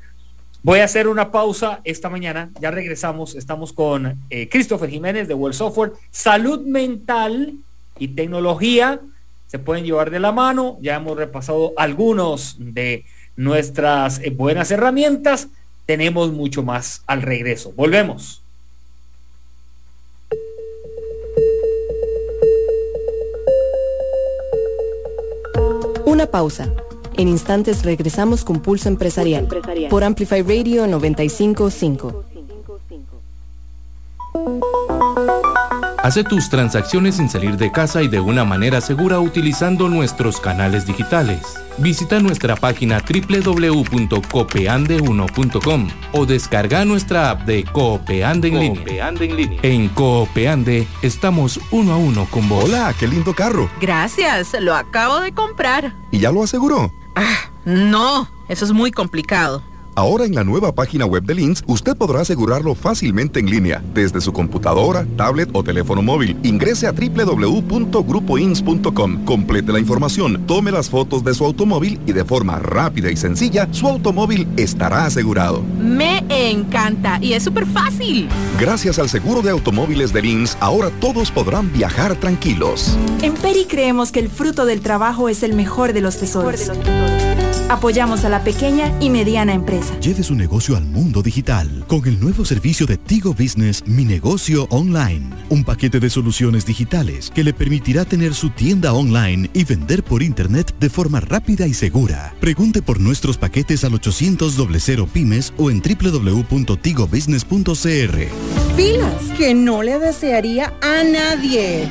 [0.61, 5.33] Voy a hacer una pausa esta mañana, ya regresamos, estamos con eh, Christopher Jiménez de
[5.33, 7.53] World Software, salud mental
[7.97, 8.99] y tecnología
[9.53, 15.47] se pueden llevar de la mano, ya hemos repasado algunos de nuestras eh, buenas herramientas,
[15.85, 17.71] tenemos mucho más al regreso.
[17.73, 18.41] Volvemos.
[26.03, 26.73] Una pausa.
[27.15, 29.47] En instantes regresamos con Pulso Empresarial,
[29.87, 32.25] por Amplify Radio 955.
[36.03, 40.85] Hace tus transacciones sin salir de casa y de una manera segura utilizando nuestros canales
[40.85, 41.39] digitales.
[41.77, 49.07] Visita nuestra página www.copeande1.com o descarga nuestra app de Copeande en, línea.
[49.07, 49.59] en línea.
[49.63, 52.65] En Copeande estamos uno a uno con vos.
[52.65, 53.69] Hola, qué lindo carro.
[53.79, 55.95] Gracias, lo acabo de comprar.
[56.11, 56.91] ¿Y ya lo aseguró?
[57.15, 59.63] Ah, no, eso es muy complicado.
[59.95, 64.19] Ahora en la nueva página web de Lins, usted podrá asegurarlo fácilmente en línea, desde
[64.21, 66.35] su computadora, tablet o teléfono móvil.
[66.43, 72.57] Ingrese a www.grupoins.com, complete la información, tome las fotos de su automóvil y de forma
[72.57, 75.61] rápida y sencilla, su automóvil estará asegurado.
[75.79, 78.27] Me encanta y es súper fácil.
[78.59, 82.97] Gracias al seguro de automóviles de Lins, ahora todos podrán viajar tranquilos.
[83.21, 86.71] En Peri creemos que el fruto del trabajo es el mejor de los tesoros.
[87.73, 89.99] Apoyamos a la pequeña y mediana empresa.
[89.99, 94.67] Lleve su negocio al mundo digital con el nuevo servicio de Tigo Business Mi Negocio
[94.69, 95.31] Online.
[95.49, 100.21] Un paquete de soluciones digitales que le permitirá tener su tienda online y vender por
[100.21, 102.35] internet de forma rápida y segura.
[102.39, 108.75] Pregunte por nuestros paquetes al 800 00 pymes o en www.tigobusiness.cr.
[108.75, 111.89] Filas que no le desearía a nadie.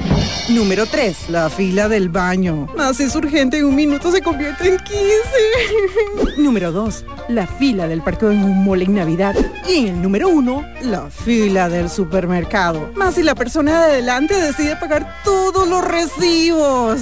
[0.48, 1.28] Número 3.
[1.28, 2.66] La fila del baño.
[2.76, 4.96] Más es urgente en un minuto se convierte en 15.
[6.38, 7.04] número 2.
[7.28, 9.34] La fila del parque en un mole en Navidad.
[9.68, 10.64] Y en el número 1.
[10.82, 12.90] La fila del supermercado.
[12.94, 17.00] Más si la persona de adelante decide pagar todos los recibos.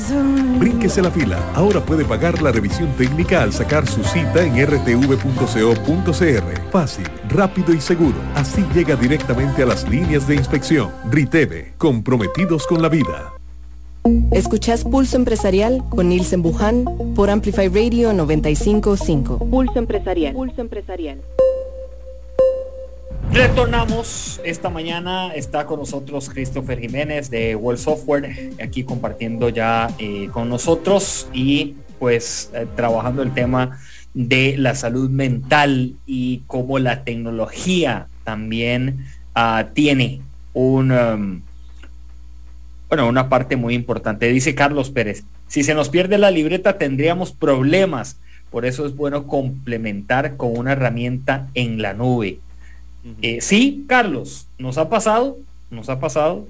[0.59, 1.39] Brínquese la fila.
[1.55, 5.11] Ahora puede pagar la revisión técnica al sacar su cita en rtv.co.cr.
[6.71, 8.17] Fácil, rápido y seguro.
[8.35, 10.91] Así llega directamente a las líneas de inspección.
[11.11, 13.40] Riteve, comprometidos con la vida.
[14.33, 16.85] Escuchás Pulso Empresarial con Nielsen Buján
[17.15, 19.39] por Amplify Radio 955.
[19.39, 20.35] Pulso Empresarial.
[20.35, 21.21] Pulso Empresarial.
[23.33, 30.29] Retornamos esta mañana, está con nosotros Christopher Jiménez de World Software, aquí compartiendo ya eh,
[30.33, 33.79] con nosotros y pues eh, trabajando el tema
[34.15, 41.43] de la salud mental y cómo la tecnología también uh, tiene un, um,
[42.91, 44.27] bueno, una parte muy importante.
[44.29, 48.19] Dice Carlos Pérez, si se nos pierde la libreta tendríamos problemas.
[48.51, 52.41] Por eso es bueno complementar con una herramienta en la nube.
[53.23, 55.39] eh, sí, Carlos, nos ha pasado,
[55.71, 56.49] nos ha pasado.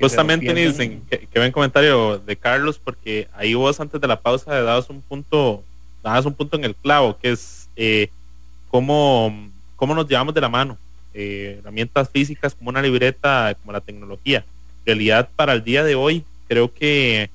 [0.00, 4.54] Justamente, Nielsen, que, que ven comentario de Carlos, porque ahí vos antes de la pausa
[4.54, 5.64] le dabas un punto,
[6.04, 8.08] dabas un punto en el clavo, que es eh,
[8.70, 10.78] cómo, cómo nos llevamos de la mano
[11.12, 14.44] eh, herramientas físicas como una libreta, como la tecnología.
[14.90, 17.30] Realidad, para el día de hoy, creo que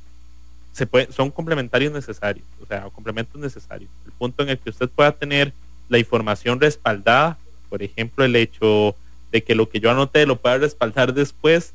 [0.73, 3.89] se puede, son complementarios necesarios, o sea, complementos necesarios.
[4.05, 5.53] El punto en el que usted pueda tener
[5.87, 7.37] la información respaldada,
[7.69, 8.93] por ejemplo, el hecho
[9.31, 11.71] de que lo que yo anoté lo pueda respaldar después,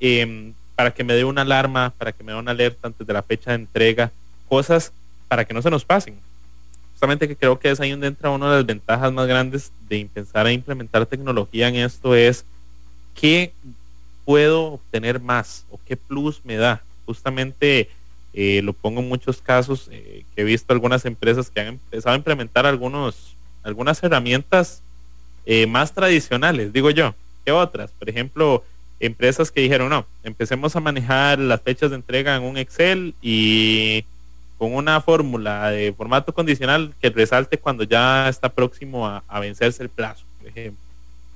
[0.00, 3.12] eh, para que me dé una alarma, para que me dé una alerta antes de
[3.12, 4.10] la fecha de entrega,
[4.48, 4.92] cosas
[5.28, 6.18] para que no se nos pasen
[7.00, 10.00] justamente que creo que es ahí donde entra una de las ventajas más grandes de
[10.00, 12.44] empezar a implementar tecnología en esto es
[13.14, 13.54] qué
[14.24, 16.82] puedo obtener más o qué plus me da.
[17.06, 17.88] Justamente
[18.32, 22.14] eh, lo pongo en muchos casos eh, que he visto algunas empresas que han empezado
[22.14, 24.82] a implementar algunos, algunas herramientas
[25.46, 27.90] eh, más tradicionales, digo yo, que otras.
[27.90, 28.64] Por ejemplo,
[29.00, 34.04] empresas que dijeron, no, empecemos a manejar las fechas de entrega en un Excel y
[34.58, 39.82] con una fórmula de formato condicional que resalte cuando ya está próximo a, a, vencerse
[39.82, 40.80] el plazo, por ejemplo.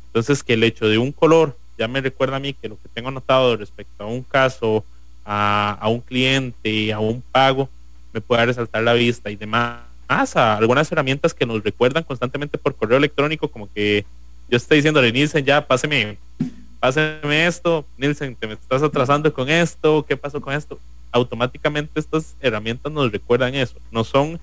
[0.08, 2.88] Entonces, que el hecho de un color ya me recuerda a mí que lo que
[2.88, 4.84] tengo anotado respecto a un caso,
[5.24, 7.68] a, a un cliente, a un pago,
[8.12, 9.80] me pueda resaltar la vista y demás.
[10.06, 14.04] A algunas herramientas que nos recuerdan constantemente por correo electrónico, como que
[14.50, 16.18] yo estoy diciéndole, Nielsen, ya páseme,
[16.78, 20.78] páseme esto, Nielsen, te me estás atrasando con esto, ¿qué pasó con esto?
[21.14, 23.76] automáticamente estas herramientas nos recuerdan eso.
[23.92, 24.40] No son,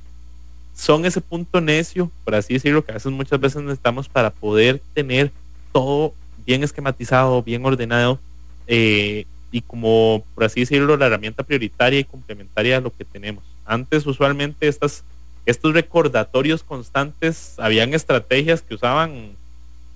[0.74, 4.82] son ese punto necio, por así decirlo, que a veces muchas veces necesitamos para poder
[4.94, 5.32] tener
[5.74, 6.13] todo
[6.46, 8.20] bien esquematizado, bien ordenado,
[8.68, 13.44] eh, y como, por así decirlo, la herramienta prioritaria y complementaria a lo que tenemos.
[13.66, 15.04] Antes, usualmente, estas,
[15.46, 19.32] estos recordatorios constantes, habían estrategias que usaban,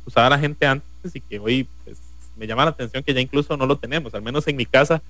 [0.06, 1.98] usaba la gente antes y que hoy pues,
[2.36, 5.02] me llama la atención que ya incluso no lo tenemos, al menos en mi casa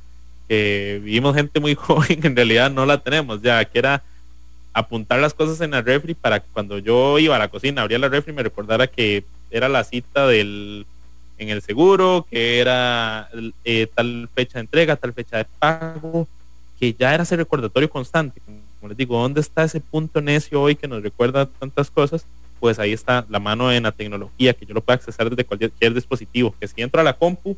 [0.48, 4.04] que vivimos gente muy joven, en realidad no la tenemos ya, que era
[4.74, 7.98] apuntar las cosas en el refri para que cuando yo iba a la cocina, abría
[7.98, 10.86] la refri, me recordara que era la cita del
[11.38, 13.30] en el seguro, que era
[13.64, 16.28] eh, tal fecha de entrega, tal fecha de pago,
[16.80, 18.42] que ya era ese recordatorio constante.
[18.46, 22.26] Como les digo, ¿dónde está ese punto necio hoy que nos recuerda tantas cosas?
[22.60, 25.94] Pues ahí está la mano en la tecnología, que yo lo puedo accesar desde cualquier
[25.94, 27.58] dispositivo, que si entro a la compu,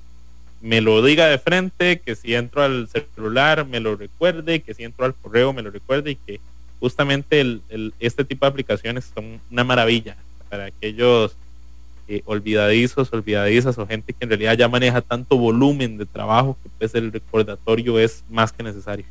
[0.62, 4.84] me lo diga de frente, que si entro al celular me lo recuerde, que si
[4.84, 6.40] entro al correo me lo recuerde y que
[6.80, 10.16] justamente el, este tipo de aplicaciones son una maravilla
[10.50, 11.36] para aquellos
[12.08, 16.70] eh, olvidadizos, olvidadizas o gente que en realidad ya maneja tanto volumen de trabajo que
[16.78, 19.06] pues el recordatorio es más que necesario.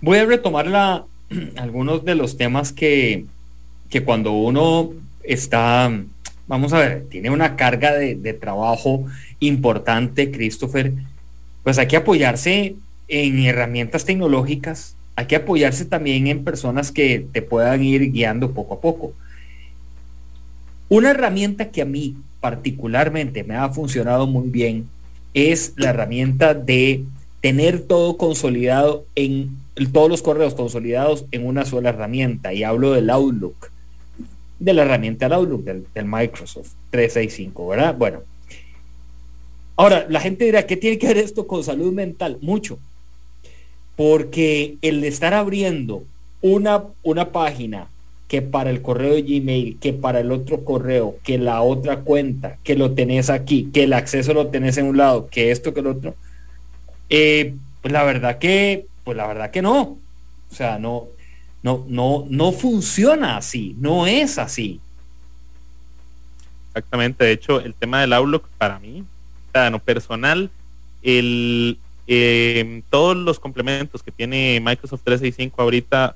[0.00, 1.04] Voy a retomar la,
[1.56, 3.24] algunos de los temas que,
[3.88, 4.90] que cuando uno
[5.22, 5.92] está
[6.48, 9.04] vamos a ver, tiene una carga de, de, trabajo
[9.38, 10.92] importante, Christopher,
[11.62, 12.74] pues hay que apoyarse
[13.06, 18.74] en herramientas tecnológicas, hay que apoyarse también en personas que te puedan ir guiando poco
[18.74, 19.12] a poco.
[20.88, 24.88] Una herramienta que a mí particularmente me ha funcionado muy bien
[25.34, 27.04] es la herramienta de
[27.40, 29.56] tener todo consolidado en
[29.92, 32.52] todos los correos consolidados en una sola herramienta.
[32.54, 33.70] Y hablo del Outlook,
[34.58, 37.94] de la herramienta del Outlook del, Microsoft 365, ¿verdad?
[37.96, 38.20] Bueno.
[39.76, 42.38] Ahora, la gente dirá, ¿qué tiene que ver esto con salud mental?
[42.40, 42.78] Mucho.
[43.94, 46.02] Porque el estar abriendo
[46.40, 47.88] una, una página
[48.28, 52.58] que para el correo de Gmail, que para el otro correo, que la otra cuenta,
[52.62, 55.80] que lo tenés aquí, que el acceso lo tenés en un lado, que esto, que
[55.80, 56.14] el otro,
[57.08, 59.96] eh, pues la verdad que, pues la verdad que no.
[60.50, 61.06] O sea, no,
[61.62, 64.78] no, no, no funciona así, no es así.
[66.68, 69.04] Exactamente, de hecho, el tema del Outlook para mí,
[69.54, 70.50] en lo personal,
[71.02, 76.14] el, eh, todos los complementos que tiene Microsoft 365 ahorita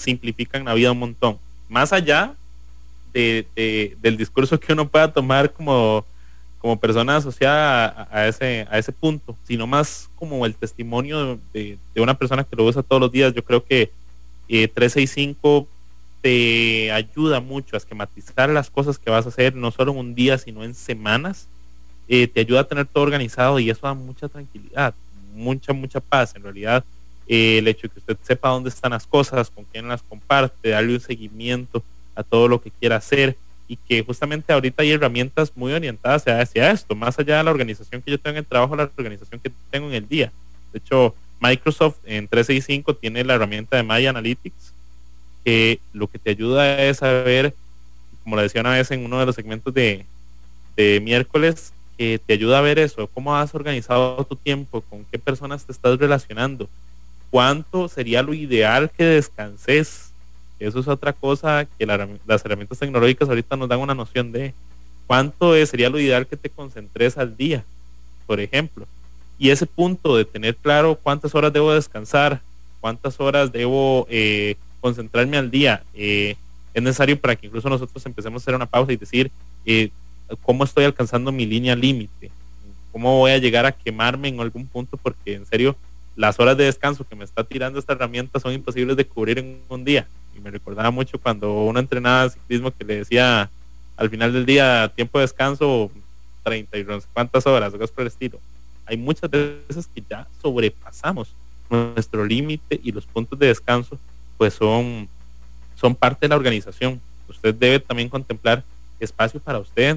[0.00, 1.38] simplifican la vida un montón.
[1.68, 2.34] Más allá
[3.12, 6.04] de, del discurso que uno pueda tomar como,
[6.60, 12.14] como persona asociada a, ese, a ese punto, sino más como el testimonio de, una
[12.14, 13.34] persona que lo usa todos los días.
[13.34, 13.90] Yo creo que
[14.48, 15.66] 365 eh,
[16.22, 20.14] te ayuda mucho a esquematizar las cosas que vas a hacer, no solo en un
[20.14, 21.46] día, sino en semanas.
[22.08, 24.94] Eh, te ayuda a tener todo organizado y eso da mucha tranquilidad,
[25.34, 26.34] mucha, mucha paz.
[26.34, 26.84] En realidad,
[27.30, 30.94] el hecho de que usted sepa dónde están las cosas, con quién las comparte, darle
[30.94, 31.82] un seguimiento
[32.14, 33.36] a todo lo que quiera hacer
[33.68, 38.02] y que justamente ahorita hay herramientas muy orientadas hacia, esto, más allá de la organización
[38.02, 40.32] que yo tengo en el trabajo, la organización que tengo en el día.
[40.72, 44.74] De hecho, Microsoft en 365 tiene la herramienta de My Analytics,
[45.44, 47.54] que lo que te ayuda es a ver,
[48.24, 50.04] como le decía una vez en uno de los segmentos de
[51.00, 55.66] miércoles, que te ayuda a ver eso, cómo has organizado tu tiempo, con qué personas
[55.66, 56.66] te estás relacionando,
[57.30, 60.12] cuánto sería lo ideal que descanses.
[60.58, 64.52] Eso es otra cosa que las herramientas tecnológicas ahorita nos dan una noción de
[65.06, 67.64] cuánto sería lo ideal que te concentres al día,
[68.26, 68.86] por ejemplo.
[69.38, 72.42] Y ese punto de tener claro cuántas horas debo descansar,
[72.80, 76.36] cuántas horas debo eh, concentrarme al día, eh,
[76.74, 79.30] es necesario para que incluso nosotros empecemos a hacer una pausa y decir
[79.64, 79.90] eh,
[80.42, 82.30] cómo estoy alcanzando mi línea límite,
[82.92, 85.74] cómo voy a llegar a quemarme en algún punto, porque en serio
[86.20, 89.58] las horas de descanso que me está tirando esta herramienta son imposibles de cubrir en
[89.70, 90.06] un día.
[90.36, 93.50] Y me recordaba mucho cuando uno entrenaba ciclismo que le decía
[93.96, 95.90] al final del día tiempo de descanso
[96.42, 98.38] 30 y no cuántas horas, algo por el estilo.
[98.84, 101.32] Hay muchas veces que ya sobrepasamos
[101.70, 103.98] nuestro límite y los puntos de descanso
[104.36, 105.08] pues son,
[105.74, 107.00] son parte de la organización.
[107.30, 108.62] Usted debe también contemplar
[108.98, 109.96] espacio para usted,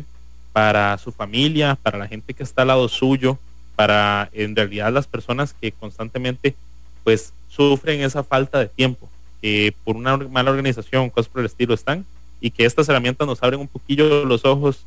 [0.54, 3.38] para su familia, para la gente que está al lado suyo,
[3.76, 6.56] para en realidad las personas que constantemente
[7.04, 9.10] pues sufren esa falta de tiempo,
[9.42, 12.06] que por una mala organización, cosas por el estilo están,
[12.40, 14.86] y que estas herramientas nos abren un poquillo los ojos,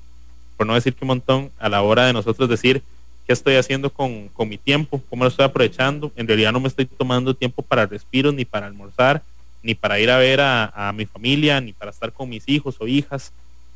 [0.56, 2.82] por no decir que un montón, a la hora de nosotros decir
[3.26, 6.12] qué estoy haciendo con, con mi tiempo, cómo lo estoy aprovechando.
[6.16, 9.22] En realidad no me estoy tomando tiempo para respiros, ni para almorzar,
[9.62, 12.86] ni para ir a ver a, mi familia, ni para estar con mis hijos o
[12.86, 13.32] hijas,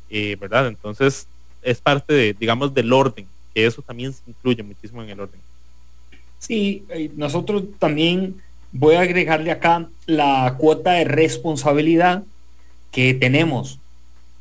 [0.09, 0.67] eh, ¿verdad?
[0.67, 1.27] Entonces
[1.61, 5.39] es parte de, digamos, del orden que eso también se incluye muchísimo en el orden.
[6.39, 8.35] Sí, eh, nosotros también
[8.71, 12.23] voy a agregarle acá la cuota de responsabilidad
[12.91, 13.79] que tenemos.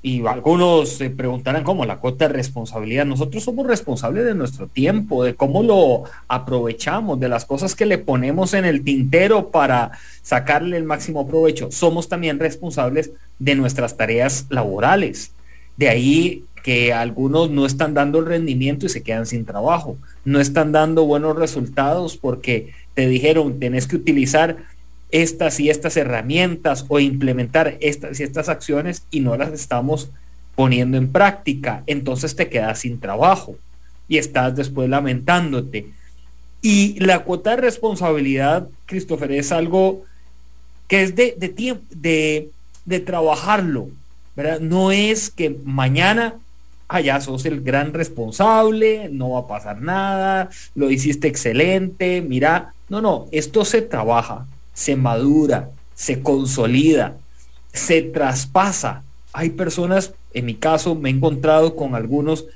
[0.02, 3.04] Y algunos se preguntarán cómo la cuota de responsabilidad.
[3.04, 7.98] Nosotros somos responsables de nuestro tiempo, de cómo lo aprovechamos, de las cosas que le
[7.98, 9.92] ponemos en el tintero para
[10.22, 11.70] sacarle el máximo provecho.
[11.70, 15.32] Somos también responsables de nuestras tareas laborales.
[15.76, 19.96] De ahí que algunos no están dando el rendimiento y se quedan sin trabajo.
[20.24, 24.58] No están dando buenos resultados porque te dijeron, tenés que utilizar
[25.10, 30.10] estas y estas herramientas o implementar estas y estas acciones y no las estamos
[30.54, 31.82] poniendo en práctica.
[31.86, 33.56] Entonces te quedas sin trabajo
[34.08, 35.86] y estás después lamentándote.
[36.62, 40.04] Y la cuota de responsabilidad, Christopher, es algo
[40.88, 42.50] que es de, de tiempo, de,
[42.84, 43.88] de trabajarlo,
[44.36, 44.60] ¿verdad?
[44.60, 46.34] No es que mañana
[46.90, 52.74] ah, ya sos el gran responsable, no va a pasar nada, lo hiciste excelente, mira,
[52.88, 57.16] no, no, esto se trabaja, se madura, se consolida,
[57.72, 59.04] se traspasa.
[59.32, 62.46] Hay personas, en mi caso me he encontrado con algunos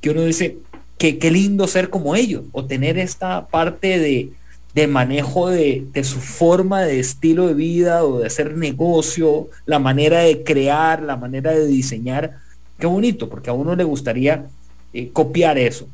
[0.00, 0.58] que uno dice,
[0.98, 4.30] que qué lindo ser como ellos, o tener esta parte de,
[4.74, 9.78] de manejo de, de, su forma de estilo de vida o de hacer negocio, la
[9.78, 12.42] manera de crear, la manera de diseñar,
[12.78, 14.46] Qué bonito, porque a uno le gustaría
[14.92, 15.88] eh, copiar eso.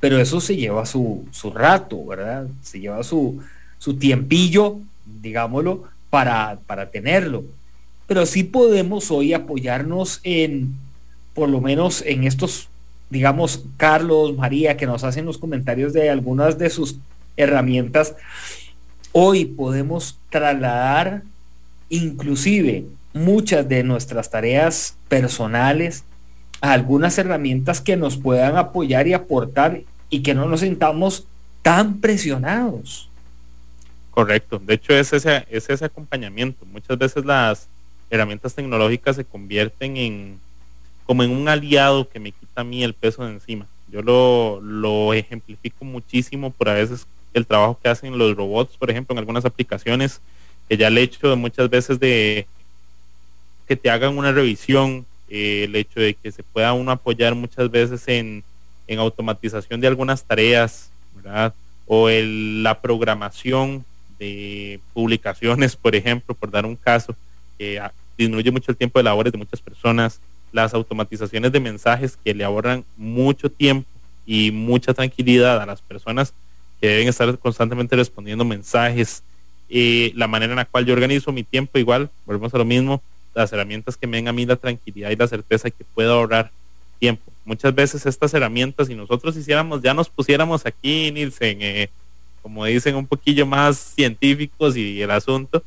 [0.00, 2.46] Pero eso se lleva su, su rato, ¿verdad?
[2.62, 3.40] Se lleva su,
[3.78, 7.44] su tiempillo, digámoslo, para, para tenerlo.
[8.06, 10.74] Pero sí podemos hoy apoyarnos en,
[11.32, 12.68] por lo menos en estos,
[13.08, 16.96] digamos, Carlos, María, que nos hacen los comentarios de algunas de sus
[17.36, 18.14] herramientas,
[19.12, 21.22] hoy podemos trasladar
[21.88, 22.84] inclusive
[23.14, 26.04] muchas de nuestras tareas personales
[26.60, 31.26] a algunas herramientas que nos puedan apoyar y aportar y que no nos sintamos
[31.62, 33.08] tan presionados.
[34.10, 36.66] Correcto, de hecho es ese, es ese acompañamiento.
[36.66, 37.68] Muchas veces las
[38.10, 40.38] herramientas tecnológicas se convierten en
[41.06, 43.66] como en un aliado que me quita a mí el peso de encima.
[43.90, 48.90] Yo lo, lo ejemplifico muchísimo por a veces el trabajo que hacen los robots, por
[48.90, 50.20] ejemplo, en algunas aplicaciones,
[50.68, 52.46] que ya el hecho de muchas veces de
[53.66, 57.70] que te hagan una revisión, eh, el hecho de que se pueda uno apoyar muchas
[57.70, 58.44] veces en,
[58.86, 61.54] en automatización de algunas tareas, ¿verdad?
[61.86, 63.84] O el, la programación
[64.18, 67.14] de publicaciones, por ejemplo, por dar un caso,
[67.58, 67.80] que
[68.16, 70.20] disminuye mucho el tiempo de labores de muchas personas,
[70.52, 73.88] las automatizaciones de mensajes que le ahorran mucho tiempo
[74.24, 76.32] y mucha tranquilidad a las personas
[76.80, 79.22] que deben estar constantemente respondiendo mensajes,
[79.68, 83.02] y la manera en la cual yo organizo mi tiempo, igual, volvemos a lo mismo,
[83.34, 86.50] las herramientas que me den a mí la tranquilidad y la certeza que puedo ahorrar
[86.98, 87.32] tiempo.
[87.44, 91.90] Muchas veces estas herramientas, si nosotros hiciéramos, ya nos pusiéramos aquí, Nielsen, eh,
[92.42, 95.62] como dicen, un poquillo más científicos y el asunto,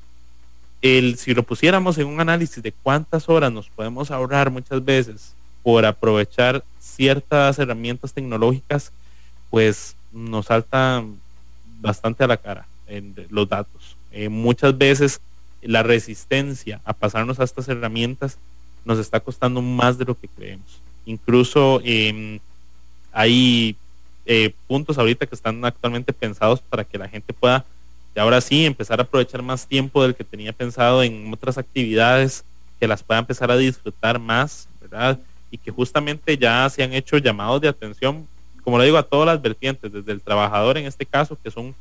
[0.81, 5.33] el, si lo pusiéramos en un análisis de cuántas horas nos podemos ahorrar muchas veces
[5.63, 8.91] por aprovechar ciertas herramientas tecnológicas,
[9.49, 11.03] pues nos salta
[11.79, 13.95] bastante a la cara en los datos.
[14.11, 15.19] Eh, muchas veces
[15.61, 18.37] la resistencia a pasarnos a estas herramientas
[18.85, 20.81] nos está costando más de lo que creemos.
[21.05, 22.39] Incluso em,
[23.11, 23.75] hay
[24.25, 27.65] eh, puntos ahorita que están actualmente pensados para que la gente pueda
[28.17, 32.43] y ahora sí empezar a aprovechar más tiempo del que tenía pensado en otras actividades,
[32.79, 35.19] que las pueda empezar a disfrutar más, ¿verdad?
[35.51, 38.27] Y que justamente ya se han hecho llamados de atención,
[38.63, 41.75] como le digo, a todas las vertientes, desde el trabajador en este caso, que son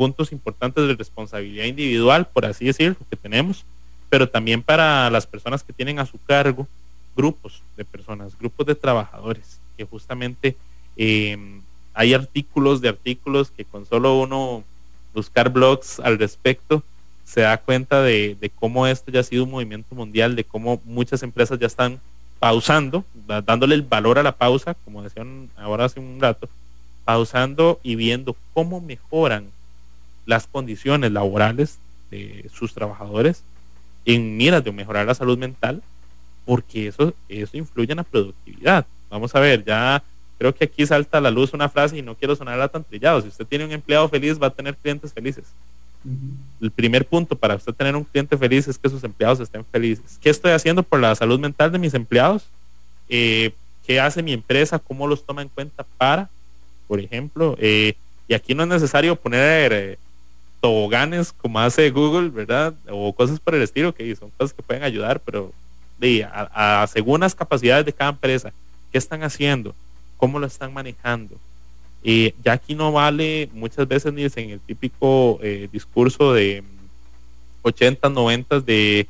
[0.00, 3.66] puntos importantes de responsabilidad individual, por así decirlo, que tenemos,
[4.08, 6.66] pero también para las personas que tienen a su cargo
[7.14, 10.56] grupos de personas, grupos de trabajadores, que justamente
[10.96, 11.36] eh,
[11.92, 14.64] hay artículos de artículos que con solo uno
[15.12, 16.82] buscar blogs al respecto,
[17.26, 21.22] se da cuenta de, cómo esto ya ha sido un movimiento mundial, de cómo muchas
[21.22, 22.00] empresas ya están
[22.38, 23.04] pausando,
[23.44, 26.48] dándole el valor a la pausa, como decían ahora hace un rato,
[27.04, 29.50] pausando y viendo cómo mejoran
[30.30, 31.78] las condiciones laborales
[32.10, 33.42] de sus trabajadores
[34.04, 35.82] en miras de mejorar la salud mental,
[36.46, 38.86] porque eso, eso influye en la productividad.
[39.10, 40.02] Vamos a ver, ya
[40.38, 43.20] creo que aquí salta a la luz una frase y no quiero sonarla tan trillado.
[43.20, 45.46] Si usted tiene un empleado feliz, va a tener clientes felices.
[46.60, 50.16] El primer punto para usted tener un cliente feliz es que sus empleados estén felices.
[50.22, 52.44] ¿Qué estoy haciendo por la salud mental de mis empleados?
[53.08, 53.50] Eh,
[53.84, 54.78] ¿Qué hace mi empresa?
[54.78, 56.30] ¿Cómo los toma en cuenta para,
[56.86, 57.56] por ejemplo?
[57.58, 57.94] Eh,
[58.28, 59.98] y aquí no es necesario poner eh,
[60.60, 62.74] toboganes como hace Google, ¿verdad?
[62.90, 65.52] O cosas por el estilo, que son cosas que pueden ayudar, pero
[65.98, 68.52] de, a, según las capacidades de cada empresa,
[68.92, 69.74] ¿qué están haciendo?
[70.20, 71.34] cómo lo están manejando.
[72.04, 76.62] y ya aquí no vale muchas veces ni en el típico eh, discurso de
[77.62, 79.06] 80, 90 de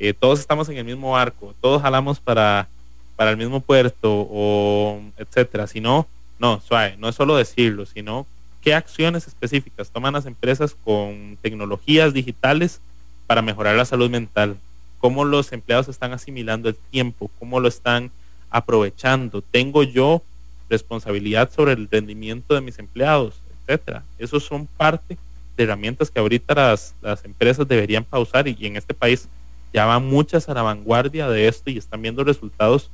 [0.00, 2.68] eh, todos estamos en el mismo barco, todos jalamos para,
[3.16, 6.06] para el mismo puerto o etcétera, sino,
[6.38, 8.26] no, suave, no es solo decirlo, sino
[8.68, 12.82] qué acciones específicas toman las empresas con tecnologías digitales
[13.26, 14.58] para mejorar la salud mental,
[14.98, 18.10] cómo los empleados están asimilando el tiempo, cómo lo están
[18.50, 19.40] aprovechando.
[19.40, 20.22] Tengo yo
[20.68, 24.04] responsabilidad sobre el rendimiento de mis empleados, etcétera.
[24.18, 25.16] Esos son parte
[25.56, 29.28] de herramientas que ahorita las, las empresas deberían pausar y, en este país
[29.72, 32.90] ya van muchas a la vanguardia de esto y están viendo resultados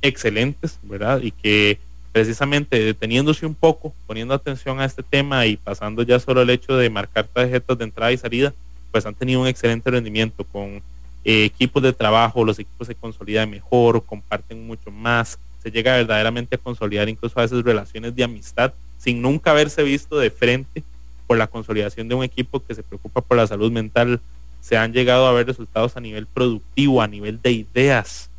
[0.00, 1.20] excelentes, ¿verdad?
[1.20, 1.78] Y que
[2.12, 6.76] precisamente deteniéndose un poco, poniendo atención a este tema y pasando ya solo el hecho
[6.76, 8.52] de marcar tarjetas de entrada y salida,
[8.90, 10.82] pues han tenido un excelente rendimiento con
[11.24, 16.56] eh, equipos de trabajo, los equipos se consolidan mejor, comparten mucho más, se llega verdaderamente
[16.56, 20.82] a consolidar incluso a veces relaciones de amistad sin nunca haberse visto de frente
[21.26, 24.20] por la consolidación de un equipo que se preocupa por la salud mental.
[24.60, 28.29] Se han llegado a ver resultados a nivel productivo, a nivel de ideas.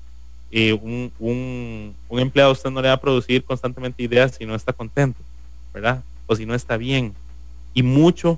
[0.51, 5.19] Un, un, empleado usted no le va a producir constantemente ideas si no está contento,
[5.73, 6.03] ¿verdad?
[6.27, 7.13] O si no está bien.
[7.73, 8.37] Y mucho,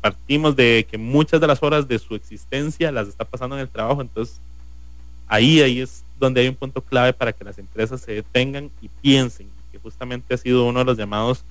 [0.00, 3.68] partimos de que muchas de las horas de su existencia las está pasando en el
[3.68, 4.40] trabajo, entonces
[5.28, 8.88] ahí, ahí es donde hay un punto clave para que las empresas se detengan y
[8.88, 11.44] piensen, que justamente ha sido uno de los llamados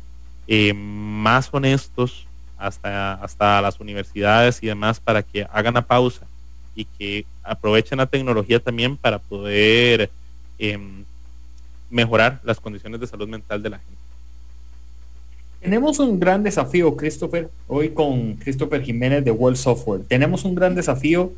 [0.48, 2.26] eh, más honestos
[2.58, 6.26] hasta, hasta las universidades y demás para que hagan la pausa
[6.80, 10.10] y que aprovechen la tecnología también para poder
[10.58, 11.04] em,
[11.90, 14.00] mejorar las condiciones de salud mental de la gente.
[15.60, 20.04] Tenemos un gran desafío, Christopher, hoy con Christopher Jiménez de World Software.
[20.08, 21.34] Tenemos un gran desafío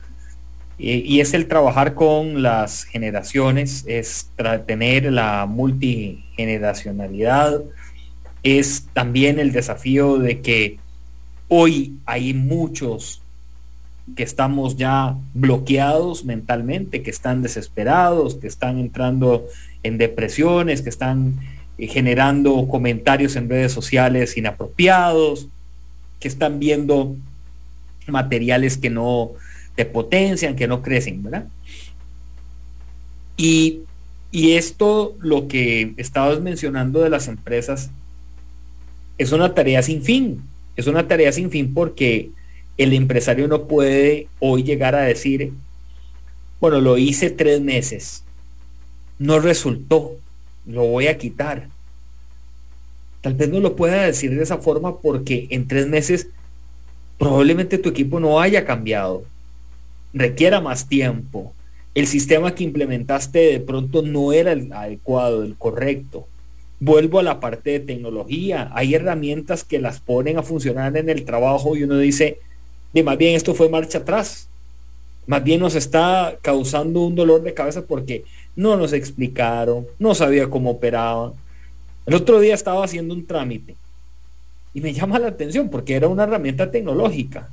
[0.78, 4.30] eh, y es el trabajar con las generaciones, es
[4.68, 7.64] tener la multigeneracionalidad,
[8.44, 10.78] es también el desafío de que
[11.48, 13.21] hoy hay muchos
[14.16, 19.48] que estamos ya bloqueados mentalmente, que están desesperados, que están entrando
[19.84, 21.40] en depresiones, que están
[21.78, 25.48] eh, generando comentarios en redes sociales inapropiados,
[26.20, 27.16] que están viendo
[28.08, 29.32] materiales que no
[29.76, 31.46] te potencian, que no crecen, ¿verdad?
[33.38, 33.82] Y,
[34.32, 37.90] y esto, lo que estabas mencionando de las empresas,
[39.18, 40.42] es una tarea sin fin.
[40.76, 42.32] Es una tarea sin fin porque
[42.78, 45.54] el empresario no puede hoy llegar a decir,
[46.60, 48.24] bueno, lo hice tres meses,
[49.20, 50.18] no resultó,
[50.66, 51.68] lo voy a quitar.
[53.22, 56.28] Tal vez no lo pueda decir de esa forma porque en tres meses
[57.20, 59.24] probablemente tu equipo no haya cambiado,
[60.14, 61.54] requiera más tiempo.
[61.94, 66.28] El sistema que implementaste de pronto no era el adecuado, el correcto.
[66.80, 68.72] Vuelvo a la parte de tecnología.
[68.74, 72.40] Hay herramientas que las ponen a funcionar en el trabajo y uno dice,
[72.94, 74.48] de más bien esto fue marcha atrás.
[75.28, 78.26] Más bien nos está causando un dolor de cabeza porque
[78.56, 81.34] no nos explicaron, no sabía cómo operaban.
[82.06, 83.76] El otro día estaba haciendo un trámite
[84.74, 87.50] y me llama la atención porque era una herramienta tecnológica.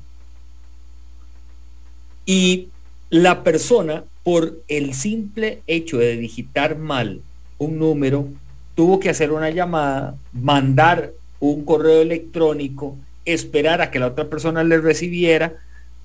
[2.24, 2.68] Y
[3.10, 7.22] la persona, por el simple hecho de digitar mal
[7.58, 8.28] un número,
[8.74, 12.96] tuvo que hacer una llamada, mandar un correo electrónico,
[13.32, 15.54] esperar a que la otra persona le recibiera.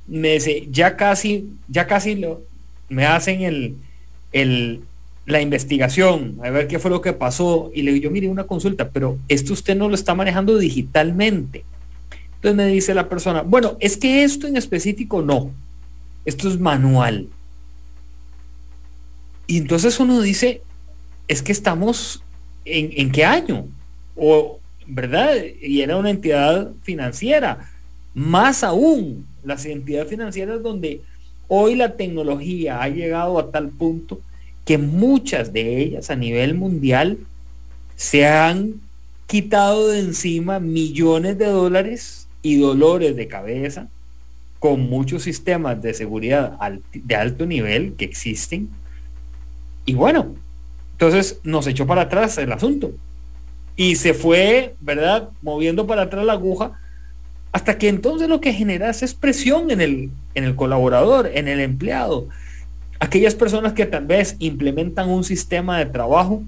[0.08, 2.42] Me dice, ya casi, ya casi lo,
[2.90, 3.76] me hacen el,
[4.32, 4.82] el,
[5.26, 7.72] la investigación, a ver qué fue lo que pasó.
[7.74, 11.64] Y le digo, yo mire una consulta, pero esto usted no lo está manejando digitalmente.
[12.36, 15.52] Entonces me dice la persona, bueno, es que esto en específico no,
[16.26, 17.30] esto es manual.
[19.48, 20.62] Y entonces uno dice,
[21.28, 22.22] es que estamos
[22.66, 23.66] en, en qué año?
[24.16, 25.36] O, ¿verdad?
[25.62, 27.70] Y era una entidad financiera.
[28.14, 31.02] Más aún, las entidades financieras donde
[31.48, 34.22] hoy la tecnología ha llegado a tal punto
[34.66, 37.18] que muchas de ellas a nivel mundial
[37.96, 38.82] se han
[39.28, 43.88] quitado de encima millones de dólares y dolores de cabeza
[44.60, 46.58] con muchos sistemas de seguridad
[46.94, 48.70] de alto nivel que existen.
[49.86, 50.36] Y bueno,
[50.94, 52.94] entonces nos echó para atrás el asunto.
[53.76, 55.30] Y se fue, ¿verdad?
[55.42, 56.74] Moviendo para atrás la aguja
[57.52, 61.60] hasta que entonces lo que genera es presión en el, en el colaborador, en el
[61.60, 62.28] empleado
[63.04, 66.42] aquellas personas que tal vez implementan un sistema de trabajo,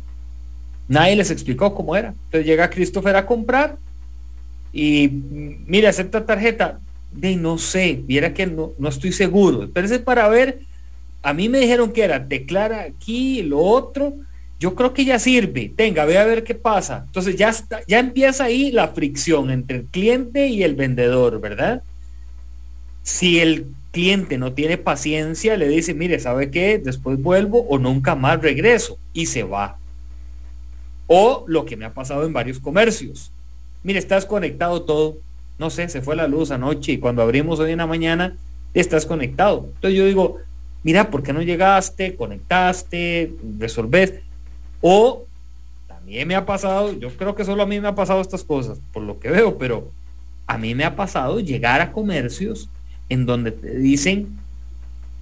[0.87, 2.09] nadie les explicó cómo era.
[2.09, 3.77] Entonces llega Christopher a comprar
[4.71, 5.09] y
[5.67, 6.79] mira, acepta tarjeta.
[7.11, 9.69] De no sé, viera que no, no estoy seguro.
[9.73, 10.59] Pero es para ver,
[11.23, 14.13] a mí me dijeron que era declara aquí, lo otro.
[14.59, 15.71] Yo creo que ya sirve.
[15.75, 17.03] Tenga, ve a ver qué pasa.
[17.05, 21.83] Entonces ya está, ya empieza ahí la fricción entre el cliente y el vendedor, ¿verdad?
[23.03, 26.79] Si el cliente no tiene paciencia, le dice, mire, ¿sabe qué?
[26.79, 29.77] Después vuelvo o nunca más regreso y se va.
[31.07, 33.31] O lo que me ha pasado en varios comercios.
[33.83, 35.17] Mire, estás conectado todo.
[35.59, 38.35] No sé, se fue la luz anoche y cuando abrimos hoy en la mañana,
[38.73, 39.69] estás conectado.
[39.75, 40.37] Entonces yo digo,
[40.83, 42.15] mira, ¿por qué no llegaste?
[42.15, 44.24] Conectaste, resolves.
[44.81, 45.25] O
[45.87, 48.79] también me ha pasado, yo creo que solo a mí me ha pasado estas cosas,
[48.93, 49.91] por lo que veo, pero
[50.47, 52.69] a mí me ha pasado llegar a comercios
[53.09, 54.27] en donde te dicen,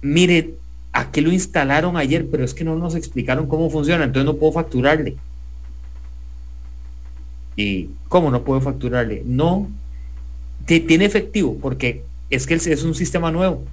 [0.02, 0.54] mire,
[0.92, 4.52] aquí lo instalaron ayer, pero es que no nos explicaron cómo funciona, entonces no puedo
[4.52, 5.16] facturarle.
[7.56, 9.22] ¿Y cómo no puedo facturarle?
[9.24, 9.68] No,
[10.66, 13.64] te, tiene efectivo, porque es que es un sistema nuevo.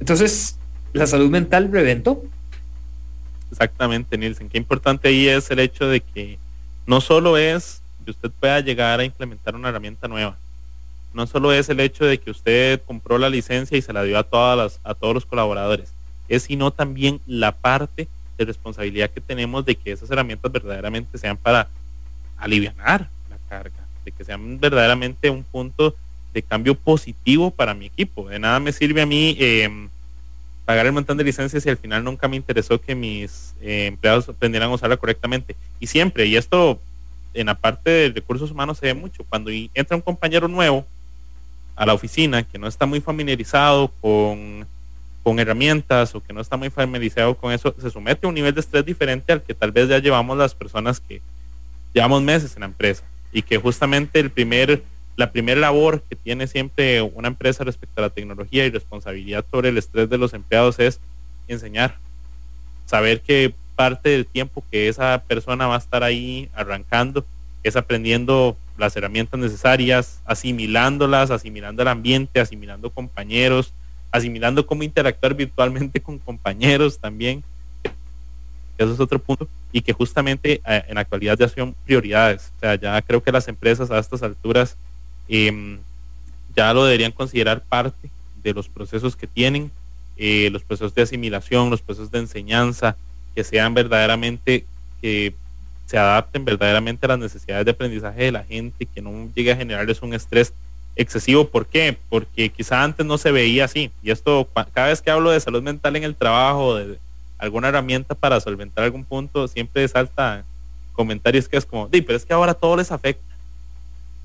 [0.00, 0.56] Entonces,
[0.92, 2.24] la salud mental reventó.
[3.52, 4.48] Exactamente, Nielsen.
[4.48, 6.38] Qué importante ahí es el hecho de que
[6.86, 10.38] no solo es que usted pueda llegar a implementar una herramienta nueva,
[11.12, 14.18] no solo es el hecho de que usted compró la licencia y se la dio
[14.18, 15.92] a todas las, a todos los colaboradores,
[16.28, 21.36] es sino también la parte de responsabilidad que tenemos de que esas herramientas verdaderamente sean
[21.36, 21.68] para
[22.38, 22.74] aliviar
[23.28, 25.94] la carga, de que sean verdaderamente un punto
[26.32, 28.30] de cambio positivo para mi equipo.
[28.30, 29.90] De nada me sirve a mí em,
[30.64, 34.28] pagar el montón de licencias y al final nunca me interesó que mis eh, empleados
[34.28, 35.56] aprendieran a usarla correctamente.
[35.80, 36.80] Y siempre, y esto
[37.34, 40.86] en la parte de recursos humanos se ve mucho, cuando entra un compañero nuevo,
[41.74, 44.66] a la oficina que no está muy familiarizado con,
[45.22, 48.54] con herramientas o que no está muy familiarizado con eso, se somete a un nivel
[48.54, 51.22] de estrés diferente al que tal vez ya llevamos las personas que,
[51.92, 53.02] llevamos meses en la empresa
[53.32, 54.82] y que justamente el primer,
[55.16, 59.68] la primera labor que tiene siempre una empresa respecto a la tecnología y responsabilidad sobre
[59.68, 61.00] el estrés de los empleados es
[61.48, 61.96] enseñar,
[62.86, 67.24] saber que parte del tiempo que esa persona va a estar ahí arrancando
[67.62, 73.72] es aprendiendo las herramientas necesarias, asimilándolas, asimilando el ambiente, asimilando compañeros,
[74.10, 77.44] asimilando cómo interactuar virtualmente con compañeros también.
[78.78, 79.46] Eso es otro punto.
[79.70, 82.52] Y que justamente eh, en la actualidad ya son prioridades.
[82.56, 84.76] O sea, ya creo que las empresas a estas alturas
[85.28, 85.78] em,
[86.54, 88.10] ya lo deberían considerar parte
[88.42, 89.70] de los procesos que tienen,
[90.16, 92.96] eh, los procesos de asimilación, los procesos de enseñanza,
[93.34, 94.64] que sean verdaderamente,
[95.00, 95.34] que
[95.86, 99.56] se adapten verdaderamente a las necesidades de aprendizaje de la gente, que no llegue a
[99.56, 100.52] generarles un estrés
[100.96, 101.48] excesivo.
[101.48, 101.96] ¿Por qué?
[102.08, 103.90] Porque quizá antes no se veía así.
[104.02, 106.98] Y esto, cada vez que hablo de salud mental en el trabajo, de
[107.38, 110.44] alguna herramienta para solventar algún punto, siempre salta
[110.92, 113.31] comentarios que es como, di, pero es que ahora todo les afecta.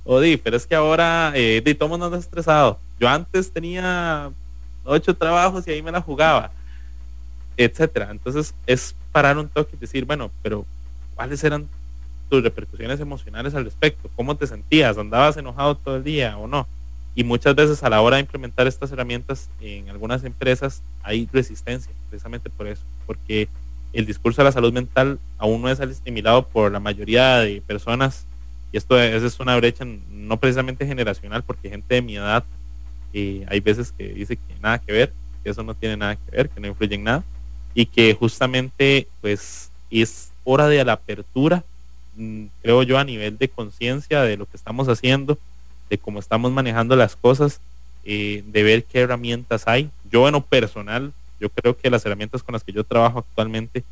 [0.09, 2.79] O di, pero es que ahora, eh, di, todo mundo estresado.
[2.97, 4.31] Yo antes tenía
[4.85, 6.49] ocho trabajos y ahí me la jugaba,
[7.57, 8.07] etcétera.
[8.09, 10.65] Entonces es parar un toque y decir, bueno, pero
[11.13, 11.67] ¿cuáles eran
[12.29, 14.09] tus repercusiones emocionales al respecto?
[14.15, 14.97] ¿Cómo te sentías?
[14.97, 16.65] ¿Andabas enojado todo el día o no?
[17.13, 21.91] Y muchas veces a la hora de implementar estas herramientas en algunas empresas hay resistencia,
[22.09, 23.49] precisamente por eso, porque
[23.91, 28.26] el discurso de la salud mental aún no es asimilado por la mayoría de personas
[28.71, 32.43] y esto es, una brecha no precisamente generacional, porque gente de mi edad
[33.13, 35.13] eh, hay veces que dice que nada que ver,
[35.43, 37.23] que eso no tiene nada que ver, que no influye en nada
[37.73, 41.63] y que justamente pues es hora de la apertura
[42.61, 45.37] creo yo, a nivel de conciencia de lo que estamos haciendo,
[45.89, 47.61] de cómo estamos manejando las cosas,
[48.03, 49.89] eh, de ver qué herramientas hay.
[50.11, 53.83] Yo en lo personal, yo creo que las herramientas con las que yo trabajo actualmente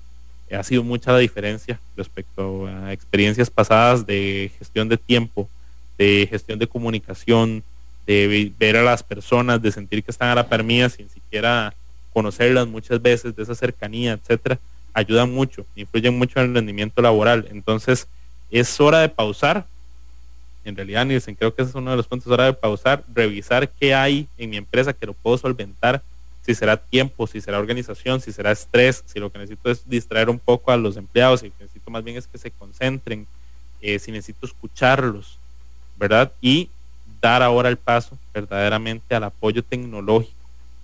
[0.52, 5.50] ha sido mucha la diferencia respecto a experiencias pasadas de gestión de tiempo,
[5.98, 7.64] de gestión de comunicación,
[8.06, 11.74] de ver a las personas, de sentir que están a la par mía sin siquiera
[12.14, 14.60] conocerlas muchas veces, de esa cercanía, etcétera,
[14.94, 17.48] ayudan mucho, influyen mucho en el rendimiento laboral.
[17.52, 18.08] Entonces,
[18.52, 19.66] es hora de pausar.
[20.64, 23.70] En realidad, dicen creo que ese es uno de los puntos, hora de pausar, revisar
[23.70, 26.02] qué hay en mi empresa que lo puedo solventar,
[26.46, 30.30] si será tiempo, si será organización, si será estrés, si lo que necesito es distraer
[30.30, 33.26] un poco a los empleados, si lo que necesito más bien es que se concentren,
[33.82, 35.40] eh, si necesito escucharlos,
[35.98, 36.32] ¿verdad?
[36.42, 36.70] Y
[37.20, 40.36] dar ahora el paso verdaderamente al apoyo tecnológico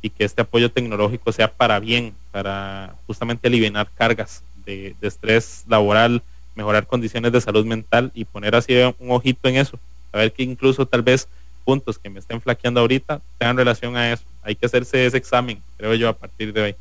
[0.02, 6.24] y que este apoyo tecnológico sea para bien, para justamente aliviar cargas de, estrés laboral,
[6.56, 9.78] mejorar condiciones de salud mental y poner así un ojito en eso.
[10.12, 11.28] A ver que incluso tal vez
[11.64, 14.24] puntos que me estén flaqueando ahorita tengan relación a eso.
[14.42, 16.76] Hay que hacerse ese examen, creo yo, a partir de hoy.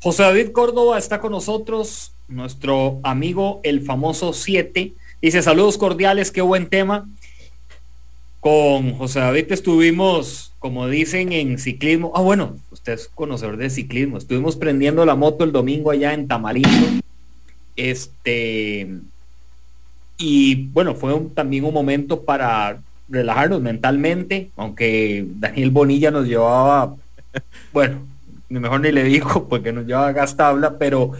[0.00, 4.92] José David Córdoba está con nosotros, nuestro amigo el famoso 7.
[5.22, 7.08] Dice saludos cordiales, qué buen tema.
[8.40, 14.18] Con José David estuvimos, como dicen en ciclismo, ah bueno, usted es conocedor de ciclismo,
[14.18, 17.02] estuvimos prendiendo la moto el domingo allá en Tamarindo
[17.76, 18.88] este,
[20.16, 26.94] y bueno, fue también un momento para relajarnos mentalmente, aunque Daniel Bonilla nos llevaba,
[27.72, 28.00] bueno,
[28.48, 31.12] mejor ni le dijo porque nos llevaba a gastabla, pero,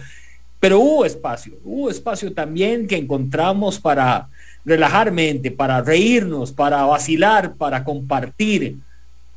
[0.61, 4.29] pero hubo espacio, hubo espacio también que encontramos para
[4.65, 8.79] relajar mente, para reírnos, para vacilar, para compartir.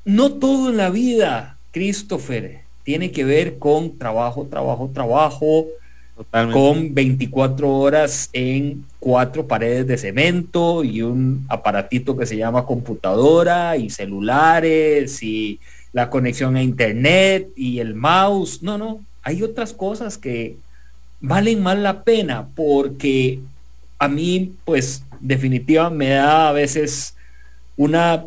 [0.04, 5.68] No todo en la vida, Christopher, tiene que ver con trabajo, trabajo, trabajo,
[6.52, 13.78] con 24 horas en cuatro paredes de cemento y un aparatito que se llama computadora
[13.78, 15.60] y celulares y
[15.94, 18.62] la conexión a internet y el mouse.
[18.62, 20.58] No, no, hay otras cosas que
[21.22, 23.40] valen más la pena porque
[23.98, 27.16] a mí, pues, definitivamente me da a veces
[27.76, 28.26] una,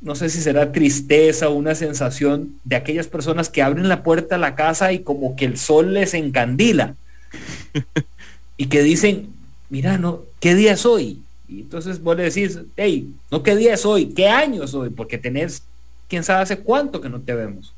[0.00, 4.36] no sé si será tristeza o una sensación de aquellas personas que abren la puerta
[4.36, 6.94] a la casa y como que el sol les encandila
[8.56, 9.28] y que dicen,
[9.70, 11.22] mira, no, ¿qué día es hoy?
[11.48, 14.90] Y entonces vos le decís, hey, no qué día es hoy, qué año es hoy,
[14.90, 15.62] porque tenés,
[16.08, 17.72] quién sabe hace cuánto que no te vemos.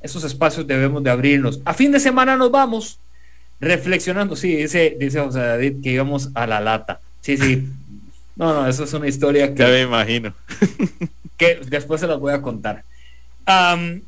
[0.00, 1.60] Esos espacios debemos de abrirnos.
[1.64, 2.98] A fin de semana nos vamos
[3.60, 4.36] reflexionando.
[4.36, 7.00] Sí, dice, dice José David que íbamos a la lata.
[7.20, 7.68] Sí, sí.
[8.36, 9.64] No, no, eso es una historia que...
[9.64, 10.32] Ya me imagino.
[11.36, 12.84] que después se las voy a contar.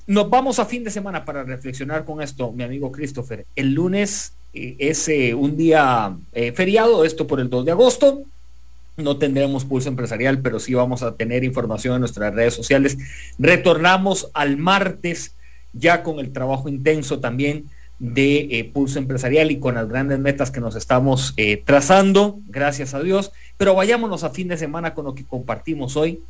[0.07, 3.47] Nos vamos a fin de semana para reflexionar con esto, mi amigo Christopher.
[3.57, 8.22] El lunes eh, es eh, un día eh, feriado, esto por el 2 de agosto.
[8.99, 12.99] No tendremos pulso empresarial, pero sí vamos a tener información en nuestras redes sociales.
[13.38, 15.34] Retornamos al martes
[15.72, 17.64] ya con el trabajo intenso también
[17.99, 21.34] de Pulso Empresarial y con las grandes metas que nos estamos
[21.64, 23.30] trazando, gracias a Dios.
[23.57, 26.20] Pero vayámonos a fin de semana con lo que compartimos hoy,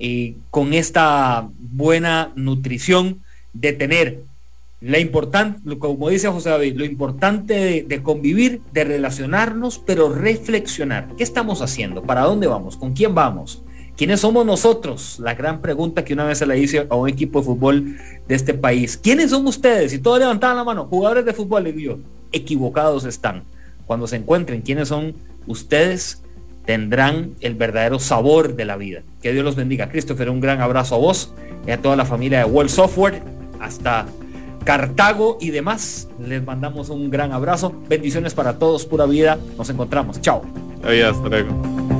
[0.00, 3.20] eh, con esta buena nutrición
[3.52, 4.22] de tener
[4.80, 11.08] la importante, como dice José David, lo importante de, convivir, de relacionarnos, pero reflexionar.
[11.18, 12.02] ¿Qué estamos haciendo?
[12.02, 12.78] ¿Para dónde vamos?
[12.78, 13.62] ¿Con quién vamos?
[13.94, 15.18] ¿Quiénes somos nosotros?
[15.18, 17.96] La gran pregunta que una vez se le hice a un equipo de fútbol
[18.26, 18.96] de este país.
[18.96, 19.92] ¿Quiénes son ustedes?
[19.92, 21.98] Y todos levantaban la mano, jugadores de fútbol, y yo,
[22.32, 23.42] equivocados están.
[23.86, 25.14] Cuando se encuentren quiénes son
[25.46, 26.22] ustedes,
[26.70, 29.02] tendrán el verdadero sabor de la vida.
[29.20, 29.88] Que Dios los bendiga.
[29.88, 31.34] Christopher, un gran abrazo a vos
[31.66, 33.24] y a toda la familia de World Software.
[33.60, 34.06] Hasta
[34.62, 36.06] Cartago y demás.
[36.24, 37.74] Les mandamos un gran abrazo.
[37.88, 39.36] Bendiciones para todos, pura vida.
[39.58, 40.20] Nos encontramos.
[40.20, 40.42] Chao.
[40.84, 41.99] Adiós, hasta luego.